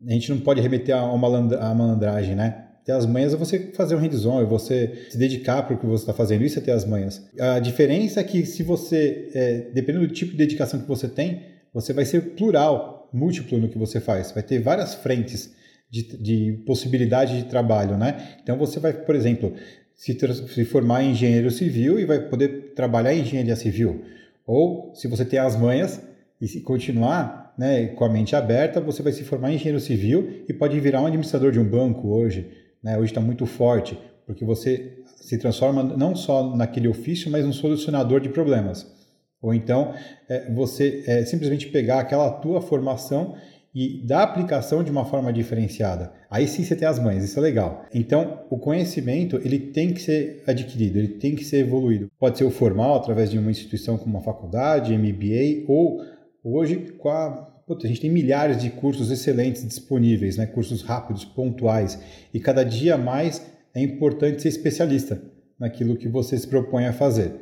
[0.07, 1.29] a gente não pode remeter a uma
[1.75, 2.63] malandragem, né?
[2.83, 5.85] Ter as manhas é você fazer um hands-on, é você se dedicar para o que
[5.85, 7.23] você está fazendo, isso é ter as manhas.
[7.39, 11.43] A diferença é que se você, é, dependendo do tipo de dedicação que você tem,
[11.73, 14.31] você vai ser plural, múltiplo no que você faz.
[14.31, 15.53] Vai ter várias frentes
[15.89, 18.37] de, de possibilidade de trabalho, né?
[18.41, 19.53] Então você vai, por exemplo,
[19.95, 24.03] se, se formar em engenheiro civil e vai poder trabalhar em engenharia civil.
[24.45, 26.01] Ou, se você tem as manhas,
[26.39, 30.43] e se continuar né, com a mente aberta, você vai se formar em engenheiro civil
[30.47, 32.49] e pode virar um administrador de um banco hoje.
[32.83, 32.97] Né?
[32.97, 38.19] Hoje está muito forte, porque você se transforma não só naquele ofício, mas um solucionador
[38.19, 38.93] de problemas.
[39.41, 39.93] Ou então,
[40.27, 43.35] é, você é, simplesmente pegar aquela tua formação
[43.75, 46.13] e dar aplicação de uma forma diferenciada.
[46.29, 47.85] Aí sim você tem as mães, isso é legal.
[47.93, 52.09] Então, o conhecimento, ele tem que ser adquirido, ele tem que ser evoluído.
[52.17, 56.01] Pode ser o formal, através de uma instituição como uma faculdade, MBA, ou
[56.47, 60.45] Hoje, com a, a gente tem milhares de cursos excelentes disponíveis, né?
[60.45, 61.99] cursos rápidos, pontuais,
[62.31, 65.19] e cada dia mais é importante ser especialista
[65.60, 67.34] naquilo que você se propõe a fazer.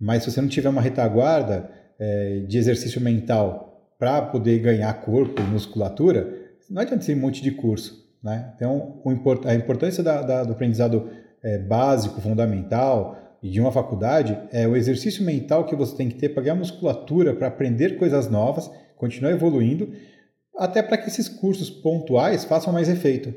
[0.00, 5.42] Mas se você não tiver uma retaguarda é, de exercício mental para poder ganhar corpo
[5.42, 6.34] musculatura,
[6.70, 8.08] não adianta ser um monte de curso.
[8.24, 8.54] Né?
[8.56, 9.02] Então,
[9.44, 11.10] a importância da, da, do aprendizado
[11.42, 16.16] é, básico, fundamental, e de uma faculdade é o exercício mental que você tem que
[16.16, 19.92] ter para ganhar musculatura, para aprender coisas novas, continuar evoluindo,
[20.56, 23.34] até para que esses cursos pontuais façam mais efeito.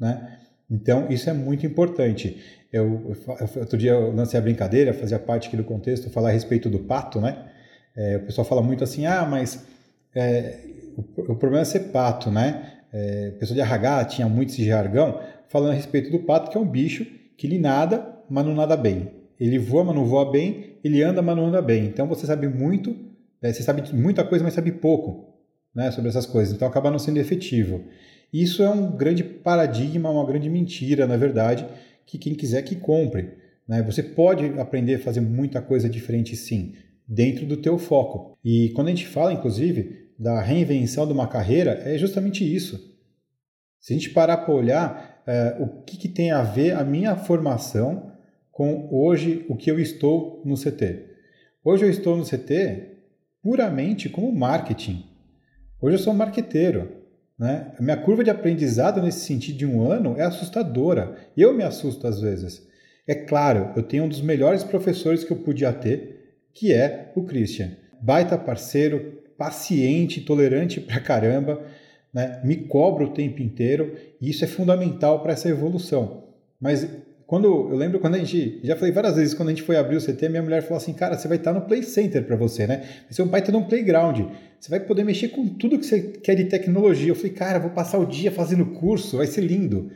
[0.00, 0.38] Né?
[0.70, 2.40] Então, isso é muito importante.
[2.72, 3.14] Eu,
[3.56, 6.78] outro dia eu lancei a brincadeira, fazia parte aqui do contexto, falar a respeito do
[6.78, 7.50] pato, né?
[7.94, 9.66] É, o pessoal fala muito assim, ah, mas
[10.14, 10.60] é,
[10.96, 12.78] o, o, problema é ser pato, né?
[12.90, 16.60] É, pessoa de RH tinha muito esse jargão, falando a respeito do pato, que é
[16.60, 17.04] um bicho
[17.36, 17.98] que ele nada
[18.32, 19.10] mas não nada bem.
[19.38, 20.78] Ele voa, mas não voa bem.
[20.82, 21.84] Ele anda, mas não anda bem.
[21.84, 22.96] Então você sabe muito,
[23.42, 23.52] né?
[23.52, 25.34] você sabe muita coisa, mas sabe pouco
[25.74, 26.54] né, sobre essas coisas.
[26.54, 27.84] Então acaba não sendo efetivo.
[28.32, 31.66] Isso é um grande paradigma, uma grande mentira, na verdade,
[32.06, 33.34] que quem quiser que compre.
[33.68, 33.82] Né?
[33.82, 36.74] Você pode aprender a fazer muita coisa diferente, sim,
[37.06, 38.38] dentro do teu foco.
[38.42, 42.80] E quando a gente fala, inclusive, da reinvenção de uma carreira, é justamente isso.
[43.78, 47.14] Se a gente parar para olhar é, o que, que tem a ver a minha
[47.14, 48.11] formação
[48.52, 51.06] com hoje o que eu estou no CT.
[51.64, 52.90] Hoje eu estou no CT
[53.42, 55.04] puramente como marketing.
[55.80, 57.00] Hoje eu sou um marqueteiro.
[57.38, 57.72] Né?
[57.76, 61.16] A minha curva de aprendizado nesse sentido de um ano é assustadora.
[61.36, 62.64] Eu me assusto às vezes.
[63.08, 67.24] É claro, eu tenho um dos melhores professores que eu podia ter, que é o
[67.24, 67.70] Christian.
[68.00, 71.64] Baita parceiro, paciente, tolerante pra caramba,
[72.12, 72.40] né?
[72.44, 76.24] me cobra o tempo inteiro e isso é fundamental para essa evolução.
[76.60, 76.86] Mas
[77.32, 79.96] quando eu lembro quando a gente, já falei várias vezes, quando a gente foi abrir
[79.96, 82.66] o CT, minha mulher falou assim, cara, você vai estar no Play Center para você,
[82.66, 82.80] né?
[83.04, 84.20] Vai ser um baita num playground.
[84.60, 87.08] Você vai poder mexer com tudo que você quer de tecnologia.
[87.08, 89.90] Eu falei, cara, vou passar o dia fazendo curso, vai ser lindo.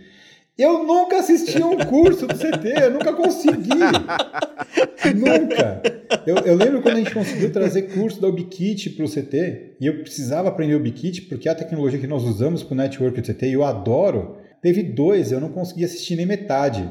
[0.56, 3.68] Eu nunca assisti a um curso do CT, eu nunca consegui.
[5.14, 5.82] nunca.
[6.26, 9.86] Eu, eu, lembro quando a gente conseguiu trazer curso da UbiKit para o CT, e
[9.86, 13.20] eu precisava aprender o UbiKit, porque é a tecnologia que nós usamos para o network
[13.20, 14.38] do CT, e eu adoro.
[14.62, 16.90] Teve dois, eu não consegui assistir nem metade.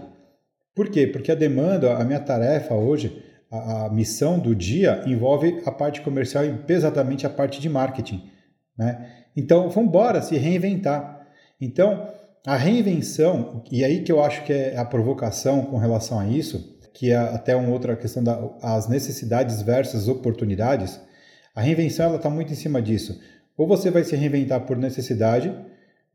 [0.76, 1.08] Por quê?
[1.08, 6.02] Porque a demanda, a minha tarefa hoje, a, a missão do dia envolve a parte
[6.02, 8.30] comercial e pesadamente a parte de marketing.
[8.78, 9.10] Né?
[9.36, 11.26] Então, vamos embora se reinventar.
[11.60, 12.10] Então,
[12.46, 16.78] a reinvenção, e aí que eu acho que é a provocação com relação a isso,
[16.94, 21.00] que é até uma outra questão das necessidades versus oportunidades,
[21.56, 23.20] a reinvenção ela está muito em cima disso.
[23.58, 25.54] Ou você vai se reinventar por necessidade,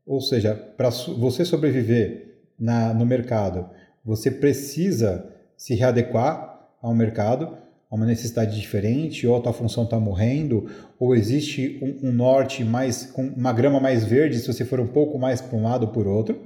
[0.05, 3.69] ou seja, para você sobreviver na, no mercado,
[4.03, 7.57] você precisa se readequar ao mercado,
[7.89, 12.63] a uma necessidade diferente, ou a tua função está morrendo, ou existe um, um, norte
[12.63, 15.87] mais com uma grama mais verde se você for um pouco mais para um lado
[15.87, 16.41] ou por outro,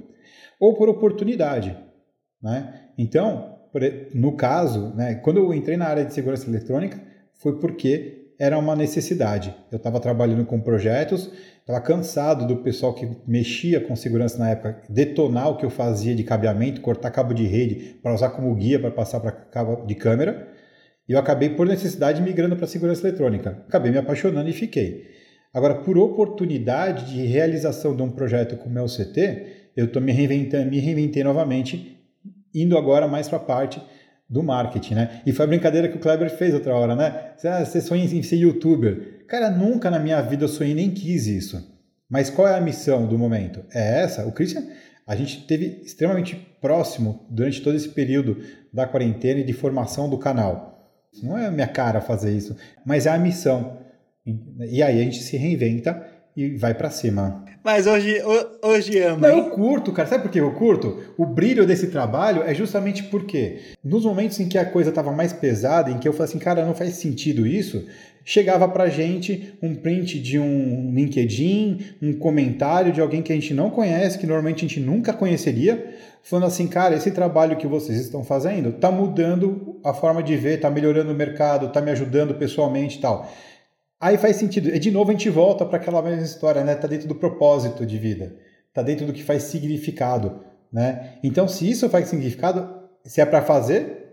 [0.58, 1.76] ou por oportunidade.
[2.42, 2.90] Né?
[2.98, 3.56] Então,
[4.12, 7.00] no caso, né, quando eu entrei na área de segurança eletrônica,
[7.34, 9.54] foi porque era uma necessidade.
[9.70, 14.82] Eu estava trabalhando com projetos, estava cansado do pessoal que mexia com segurança na época
[14.88, 18.78] detonar o que eu fazia de cabeamento, cortar cabo de rede para usar como guia
[18.78, 20.48] para passar para cabo de câmera.
[21.08, 23.62] E eu acabei, por necessidade, migrando para segurança eletrônica.
[23.68, 25.04] Acabei me apaixonando e fiquei.
[25.54, 30.12] Agora, por oportunidade de realização de um projeto como é o CT, eu estou me
[30.12, 31.98] reinventando, me reinventei novamente,
[32.52, 33.80] indo agora mais para a parte
[34.28, 35.22] do marketing, né?
[35.24, 37.32] E foi a brincadeira que o Kleber fez outra hora, né?
[37.36, 39.24] Você sonha em ser youtuber.
[39.28, 41.74] Cara, nunca na minha vida eu sonhei nem quis isso.
[42.08, 43.64] Mas qual é a missão do momento?
[43.72, 44.26] É essa?
[44.26, 44.64] O Christian,
[45.06, 48.38] a gente teve extremamente próximo durante todo esse período
[48.72, 50.90] da quarentena e de formação do canal.
[51.22, 53.78] Não é a minha cara fazer isso, mas é a missão.
[54.68, 56.04] E aí a gente se reinventa
[56.36, 57.44] e vai para cima.
[57.66, 58.22] Mas hoje,
[58.62, 59.26] hoje ama.
[59.26, 60.08] Não, eu curto, cara.
[60.08, 61.02] Sabe por que eu curto?
[61.18, 65.32] O brilho desse trabalho é justamente porque nos momentos em que a coisa estava mais
[65.32, 67.84] pesada, em que eu falei assim, cara, não faz sentido isso,
[68.24, 73.52] chegava pra gente um print de um LinkedIn, um comentário de alguém que a gente
[73.52, 77.98] não conhece, que normalmente a gente nunca conheceria, falando assim, cara, esse trabalho que vocês
[77.98, 82.32] estão fazendo está mudando a forma de ver, está melhorando o mercado, está me ajudando
[82.34, 83.28] pessoalmente e tal.
[84.00, 84.68] Aí faz sentido.
[84.68, 86.74] E de novo a gente volta para aquela mesma história, né?
[86.74, 88.36] Tá dentro do propósito de vida.
[88.72, 91.14] Tá dentro do que faz significado, né?
[91.24, 92.68] Então, se isso faz significado,
[93.04, 94.06] se é para fazer,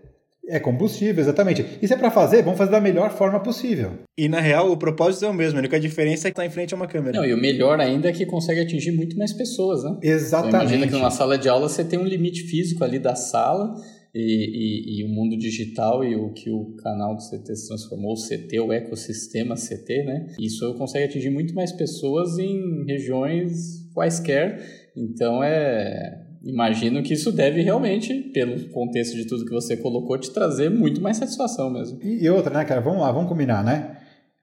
[0.48, 1.78] é combustível, exatamente.
[1.82, 3.98] E se é para fazer, vamos fazer da melhor forma possível.
[4.16, 6.50] E na real, o propósito é o mesmo, a única diferença é que tá em
[6.50, 7.18] frente a uma câmera.
[7.18, 9.98] Não, e o melhor ainda é que consegue atingir muito mais pessoas, né?
[10.02, 10.48] Exatamente.
[10.48, 13.74] Então, imagina que numa sala de aula você tem um limite físico ali da sala
[14.14, 18.12] e, e, e, o mundo digital e o que o canal do CT se transformou,
[18.12, 20.28] o CT, o ecossistema CT, né?
[20.38, 24.92] Isso consegue atingir muito mais pessoas em regiões quaisquer.
[24.96, 26.20] Então é.
[26.44, 31.00] Imagino que isso deve realmente, pelo contexto de tudo que você colocou, te trazer muito
[31.00, 31.98] mais satisfação mesmo.
[32.02, 32.82] E, e outra, né, cara?
[32.82, 33.96] Vamos lá, vamos combinar, né?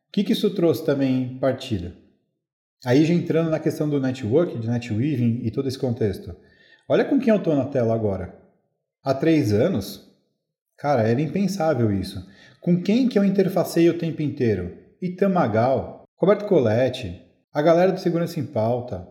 [0.10, 1.96] O que, que isso trouxe também partida?
[2.84, 6.36] Aí já entrando na questão do network, de netweaving e todo esse contexto.
[6.90, 8.41] Olha com quem eu estou na tela agora.
[9.04, 10.08] Há três anos,
[10.78, 12.24] cara, era impensável isso.
[12.60, 14.78] Com quem que eu interfacei o tempo inteiro?
[15.02, 17.20] Itamagal, Roberto Coletti,
[17.52, 19.08] a galera do Segurança em Pauta,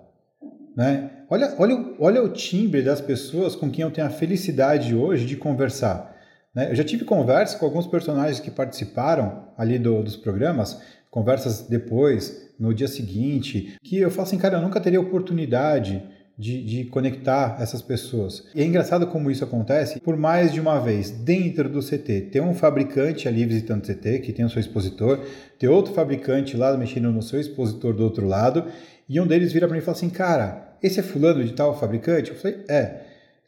[0.76, 1.10] né?
[1.28, 5.36] Olha, olha, olha o timbre das pessoas com quem eu tenho a felicidade hoje de
[5.36, 6.16] conversar.
[6.54, 6.70] Né?
[6.70, 12.48] Eu já tive conversa com alguns personagens que participaram ali do, dos programas, conversas depois,
[12.58, 16.02] no dia seguinte, que eu falo assim, cara, eu nunca teria oportunidade
[16.40, 18.44] de, de, conectar essas pessoas.
[18.54, 21.10] E é engraçado como isso acontece por mais de uma vez.
[21.10, 25.20] Dentro do CT, tem um fabricante ali visitando o CT, que tem o seu expositor,
[25.58, 28.64] tem outro fabricante lá mexendo no seu expositor do outro lado,
[29.06, 31.78] e um deles vira para mim e fala assim: Cara, esse é fulano de tal
[31.78, 32.30] fabricante?
[32.30, 33.02] Eu falei: É.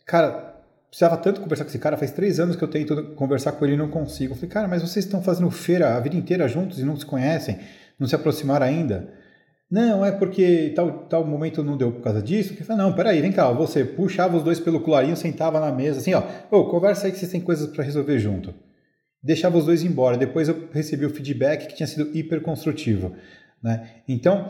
[0.05, 0.55] Cara,
[0.91, 3.75] precisava tanto conversar com esse cara, faz três anos que eu tento conversar com ele
[3.75, 4.33] e não consigo.
[4.33, 7.07] Eu falei: Cara, mas vocês estão fazendo feira a vida inteira juntos e não se
[7.07, 7.59] conhecem,
[7.99, 9.22] não se aproximaram ainda?
[9.73, 12.53] Não, é porque tal, tal momento não deu por causa disso.
[12.55, 15.99] Que fala, não, peraí, vem cá, você puxava os dois pelo colarinho, sentava na mesa,
[15.99, 16.21] assim, ó,
[16.65, 18.53] conversa aí que vocês têm coisas para resolver junto.
[19.23, 20.19] Deixava os dois embora.
[20.19, 23.15] Depois eu recebi o feedback que tinha sido hiper construtivo.
[23.63, 23.89] Né?
[24.07, 24.47] Então,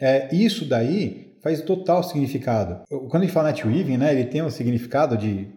[0.00, 2.80] é, isso daí faz total significado.
[2.88, 5.48] Quando a gente fala NetWeaving, né, ele tem um significado de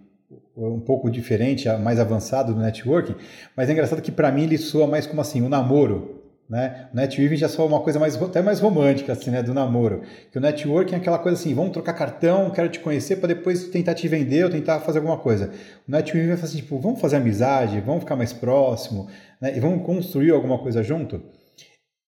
[0.58, 3.16] um pouco diferente, mais avançado do networking,
[3.56, 6.15] mas é engraçado que para mim ele soa mais como assim, o um namoro,
[6.50, 6.90] né?
[6.94, 10.04] O netweaving já soa uma coisa mais, até mais romântica, assim, né, do namoro.
[10.32, 13.68] Que o networking é aquela coisa assim, vamos trocar cartão, quero te conhecer para depois
[13.70, 15.52] tentar te vender ou tentar fazer alguma coisa.
[15.88, 19.10] O netweaving vai fazer assim, tipo, vamos fazer amizade, vamos ficar mais próximo,
[19.42, 21.22] né, e vamos construir alguma coisa junto.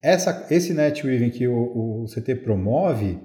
[0.02, 3.20] Essa, esse netweaving que o, o CT promove,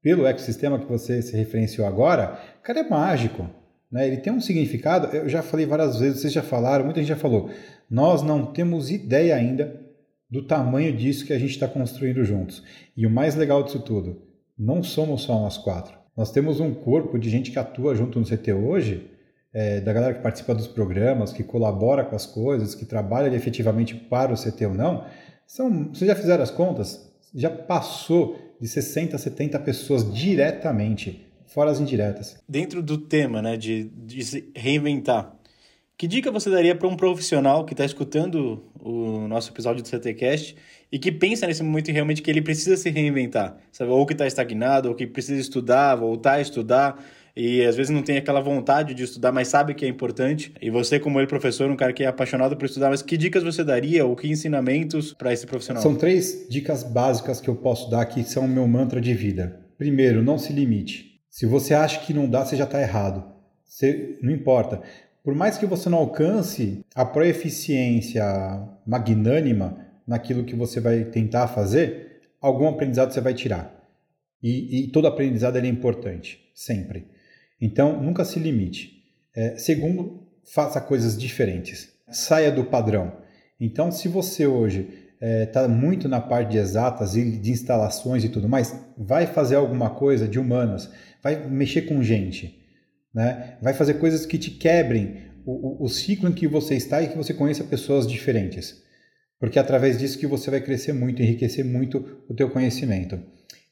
[0.00, 3.48] pelo ecossistema que você se referenciou agora, cara, é mágico.
[3.90, 4.06] Né?
[4.06, 7.16] Ele tem um significado, eu já falei várias vezes, vocês já falaram, muita gente já
[7.16, 7.50] falou,
[7.90, 9.83] nós não temos ideia ainda
[10.34, 12.60] do tamanho disso que a gente está construindo juntos.
[12.96, 14.20] E o mais legal disso tudo,
[14.58, 15.96] não somos só nós quatro.
[16.16, 19.08] Nós temos um corpo de gente que atua junto no CT hoje,
[19.52, 23.94] é, da galera que participa dos programas, que colabora com as coisas, que trabalha efetivamente
[23.94, 25.04] para o CT ou não.
[25.46, 27.14] São, vocês já fizeram as contas?
[27.32, 32.42] Já passou de 60 a 70 pessoas diretamente, fora as indiretas.
[32.48, 35.32] Dentro do tema né, de, de se reinventar,
[35.96, 40.56] que dica você daria para um profissional que está escutando o nosso episódio do CTCast
[40.90, 43.90] e que pensa nesse momento realmente que ele precisa se reinventar, sabe?
[43.90, 47.04] Ou que está estagnado, ou que precisa estudar, voltar a estudar
[47.36, 50.52] e às vezes não tem aquela vontade de estudar, mas sabe que é importante.
[50.62, 53.42] E você, como ele, professor, um cara que é apaixonado por estudar, mas que dicas
[53.42, 55.82] você daria ou que ensinamentos para esse profissional?
[55.82, 59.60] São três dicas básicas que eu posso dar que são o meu mantra de vida.
[59.76, 61.14] Primeiro, não se limite.
[61.28, 63.24] Se você acha que não dá, você já está errado.
[63.64, 64.80] Você, não importa.
[65.24, 68.22] Por mais que você não alcance a proeficiência
[68.86, 73.74] magnânima naquilo que você vai tentar fazer, algum aprendizado você vai tirar.
[74.42, 77.06] E, e todo aprendizado é importante, sempre.
[77.58, 79.02] Então, nunca se limite.
[79.34, 81.88] É, segundo, faça coisas diferentes.
[82.10, 83.16] Saia do padrão.
[83.58, 88.28] Então, se você hoje está é, muito na parte de exatas e de instalações e
[88.28, 90.90] tudo mais, vai fazer alguma coisa de humanas,
[91.22, 92.62] vai mexer com gente
[93.14, 93.56] né?
[93.62, 97.16] Vai fazer coisas que te quebrem o, o, ciclo em que você está e que
[97.16, 98.82] você conheça pessoas diferentes.
[99.38, 103.20] Porque é através disso que você vai crescer muito, enriquecer muito o teu conhecimento.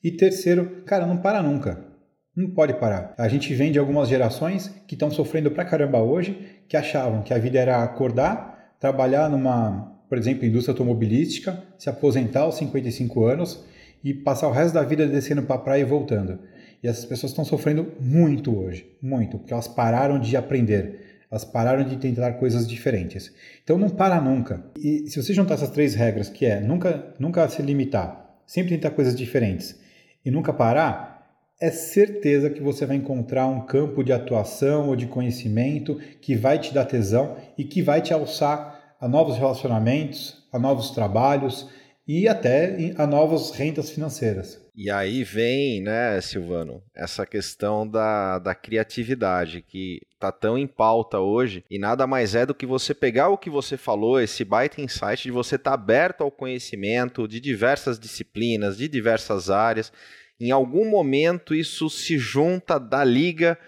[0.05, 1.93] E terceiro, cara, não para nunca.
[2.37, 3.15] Não pode parar.
[3.19, 7.33] A gente vem de algumas gerações que estão sofrendo pra caramba hoje, que achavam que
[7.33, 13.65] a vida era acordar, trabalhar numa, por exemplo, indústria automobilística, se aposentar aos 55 anos
[14.03, 16.39] e passar o resto da vida descendo para praia e voltando.
[16.83, 21.85] E essas pessoas estão sofrendo muito hoje, muito, porque elas pararam de aprender, elas pararam
[21.85, 23.33] de tentar coisas diferentes.
[23.63, 24.65] Então não para nunca.
[24.77, 28.91] E se você juntar essas três regras, que é nunca, nunca se limitar, sempre tentar
[28.91, 29.79] coisas diferentes
[30.25, 31.13] e nunca parar,
[31.61, 36.59] é certeza que você vai encontrar um campo de atuação ou de conhecimento que vai
[36.59, 41.71] te dar tesão e que vai te alçar a novos relacionamentos, a novos trabalhos
[42.07, 44.62] e até a novas rendas financeiras.
[44.75, 51.21] E aí vem, né, Silvano, essa questão da, da criatividade que tá tão em pauta
[51.21, 54.81] hoje e nada mais é do que você pegar o que você falou, esse baita
[54.81, 59.93] insight de você estar tá aberto ao conhecimento de diversas disciplinas, de diversas áreas.
[60.41, 63.59] Em algum momento isso se junta da liga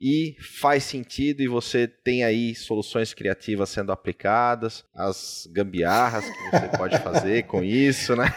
[0.00, 6.68] e faz sentido e você tem aí soluções criativas sendo aplicadas, as gambiarras que você
[6.78, 8.32] pode fazer com isso, né?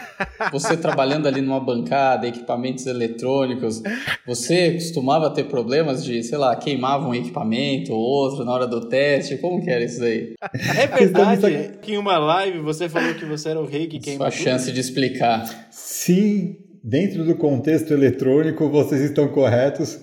[0.51, 3.81] Você trabalhando ali numa bancada, equipamentos eletrônicos,
[4.25, 8.89] você costumava ter problemas de, sei lá, queimava um equipamento ou outro na hora do
[8.89, 9.37] teste?
[9.37, 10.33] Como que era isso aí?
[10.53, 14.31] É verdade que em uma live você falou que você era o rei que queimava.
[14.31, 15.67] Sua chance de explicar.
[15.69, 19.99] Sim, dentro do contexto eletrônico vocês estão corretos.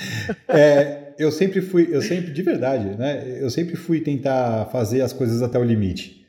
[0.48, 3.38] é, eu sempre fui, eu sempre, de verdade, né?
[3.40, 6.26] Eu sempre fui tentar fazer as coisas até o limite.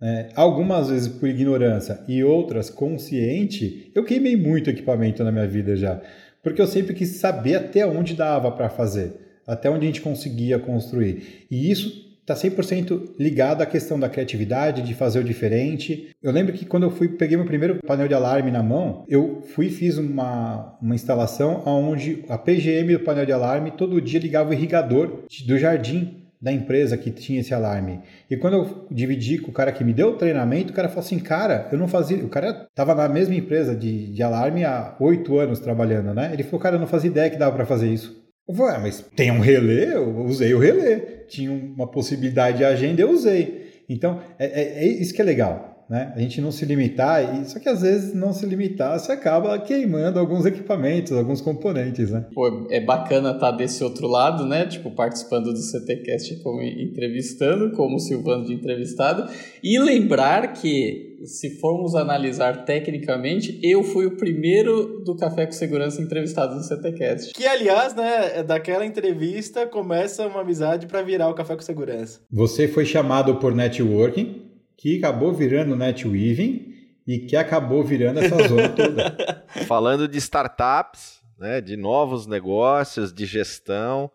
[0.00, 0.28] Né?
[0.34, 6.00] Algumas vezes por ignorância e outras consciente, eu queimei muito equipamento na minha vida já.
[6.42, 9.14] Porque eu sempre quis saber até onde dava para fazer,
[9.46, 11.46] até onde a gente conseguia construir.
[11.50, 16.10] E isso está 100% ligado à questão da criatividade, de fazer o diferente.
[16.20, 19.42] Eu lembro que quando eu fui, peguei meu primeiro painel de alarme na mão, eu
[19.54, 24.50] fui fiz uma, uma instalação onde a PGM do painel de alarme todo dia ligava
[24.50, 28.00] o irrigador do jardim da empresa que tinha esse alarme.
[28.28, 31.04] E quando eu dividi com o cara que me deu o treinamento, o cara falou
[31.04, 32.18] assim, cara, eu não fazia...
[32.18, 36.30] O cara estava na mesma empresa de, de alarme há oito anos trabalhando, né?
[36.32, 38.25] Ele falou, cara, eu não fazia ideia que dava para fazer isso.
[38.48, 39.94] Eu falei, ah, mas tem um relé?
[39.94, 41.24] Eu usei o relé.
[41.28, 43.82] Tinha uma possibilidade de agenda, eu usei.
[43.88, 45.75] Então, é, é, é isso que é legal.
[45.88, 46.12] Né?
[46.16, 49.58] A gente não se limitar, e só que às vezes não se limitar, você acaba
[49.58, 52.26] queimando alguns equipamentos, alguns componentes, né?
[52.34, 54.66] Pô, é bacana estar tá desse outro lado, né?
[54.66, 59.30] Tipo, participando do CTcast como entrevistando, como Silvano de entrevistado,
[59.62, 66.02] e lembrar que se formos analisar tecnicamente, eu fui o primeiro do Café com Segurança
[66.02, 67.32] entrevistado no CTcast.
[67.32, 72.20] Que aliás, né, daquela entrevista começa uma amizade para virar o Café com Segurança.
[72.30, 74.45] Você foi chamado por networking
[74.76, 76.74] que acabou virando NetWeaving
[77.06, 79.46] e que acabou virando essa zona toda.
[79.66, 84.10] Falando de startups, né, de novos negócios, de gestão,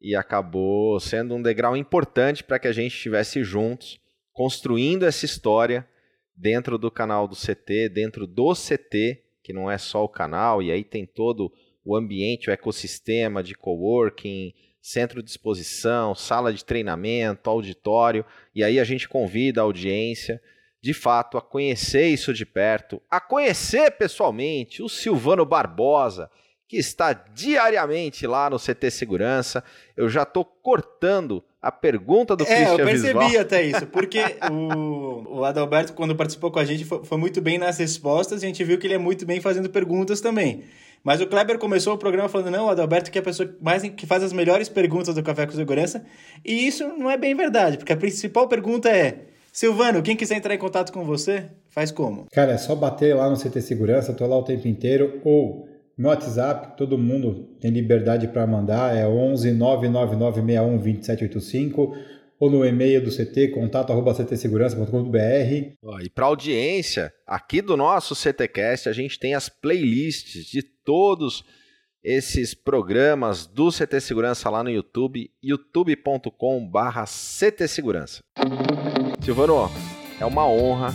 [0.00, 3.98] e acabou sendo um degrau importante para que a gente estivesse juntos,
[4.32, 5.86] construindo essa história
[6.34, 10.70] dentro do canal do CT, dentro do CT, que não é só o canal, e
[10.70, 11.52] aí tem todo
[11.84, 18.24] o ambiente, o ecossistema de coworking, centro de exposição, sala de treinamento, auditório,
[18.54, 20.40] e aí a gente convida a audiência,
[20.82, 26.30] de fato, a conhecer isso de perto, a conhecer pessoalmente o Silvano Barbosa,
[26.66, 29.62] que está diariamente lá no CT Segurança.
[29.96, 33.42] Eu já estou cortando a pergunta do é, Christian eu percebi Visual.
[33.42, 34.20] até isso, porque
[34.50, 38.46] o, o Adalberto, quando participou com a gente, foi, foi muito bem nas respostas, a
[38.46, 40.64] gente viu que ele é muito bem fazendo perguntas também.
[41.02, 43.82] Mas o Kleber começou o programa falando, não, o Adalberto que é a pessoa mais,
[43.82, 46.04] que faz as melhores perguntas do Café com Segurança.
[46.44, 50.54] E isso não é bem verdade, porque a principal pergunta é, Silvano, quem quiser entrar
[50.54, 52.26] em contato com você, faz como?
[52.30, 56.08] Cara, é só bater lá no CT Segurança, tô lá o tempo inteiro, ou no
[56.08, 61.94] WhatsApp, todo mundo tem liberdade para mandar, é 11 99961 2785
[62.40, 66.02] ou no e-mail do CT, contato.ctsegurança.com.br.
[66.02, 71.44] E para audiência, aqui do nosso CTcast, a gente tem as playlists de todos
[72.02, 78.22] esses programas do CT Segurança lá no YouTube, youtube.com/barra CT Segurança.
[79.22, 79.70] Silvano,
[80.18, 80.94] é uma honra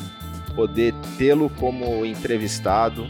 [0.56, 3.06] poder tê-lo como entrevistado.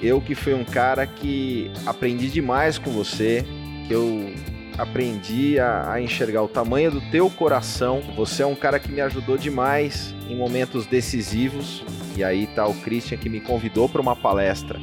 [0.00, 3.44] Eu que fui um cara que aprendi demais com você,
[3.88, 4.32] que eu
[4.78, 8.02] aprendi a, a, enxergar o tamanho do teu coração.
[8.16, 11.84] Você é um cara que me ajudou demais em momentos decisivos.
[12.16, 14.80] E aí tá o Christian que me convidou para uma palestra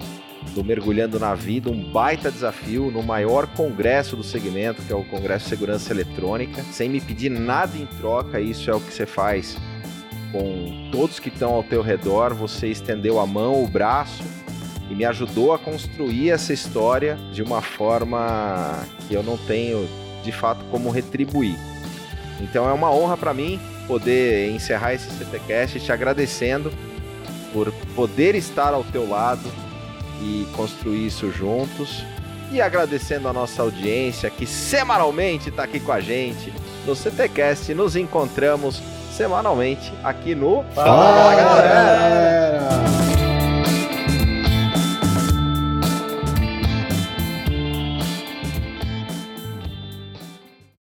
[0.54, 5.04] do Mergulhando na Vida, um baita desafio no maior congresso do segmento, que é o
[5.04, 8.40] Congresso de Segurança Eletrônica, sem me pedir nada em troca.
[8.40, 9.58] Isso é o que você faz
[10.32, 12.34] com todos que estão ao teu redor.
[12.34, 14.24] Você estendeu a mão, o braço
[14.90, 19.88] e me ajudou a construir essa história de uma forma que eu não tenho
[20.24, 21.56] de fato como retribuir.
[22.42, 26.72] Então é uma honra para mim poder encerrar esse CTcast te agradecendo
[27.54, 29.50] por poder estar ao teu lado
[30.22, 32.04] e construir isso juntos
[32.52, 36.54] e agradecendo a nossa audiência que semanalmente está aqui com a gente
[36.86, 37.74] no CTcast.
[37.74, 38.82] Nos encontramos
[39.16, 43.09] semanalmente aqui no Fala, Fala galera!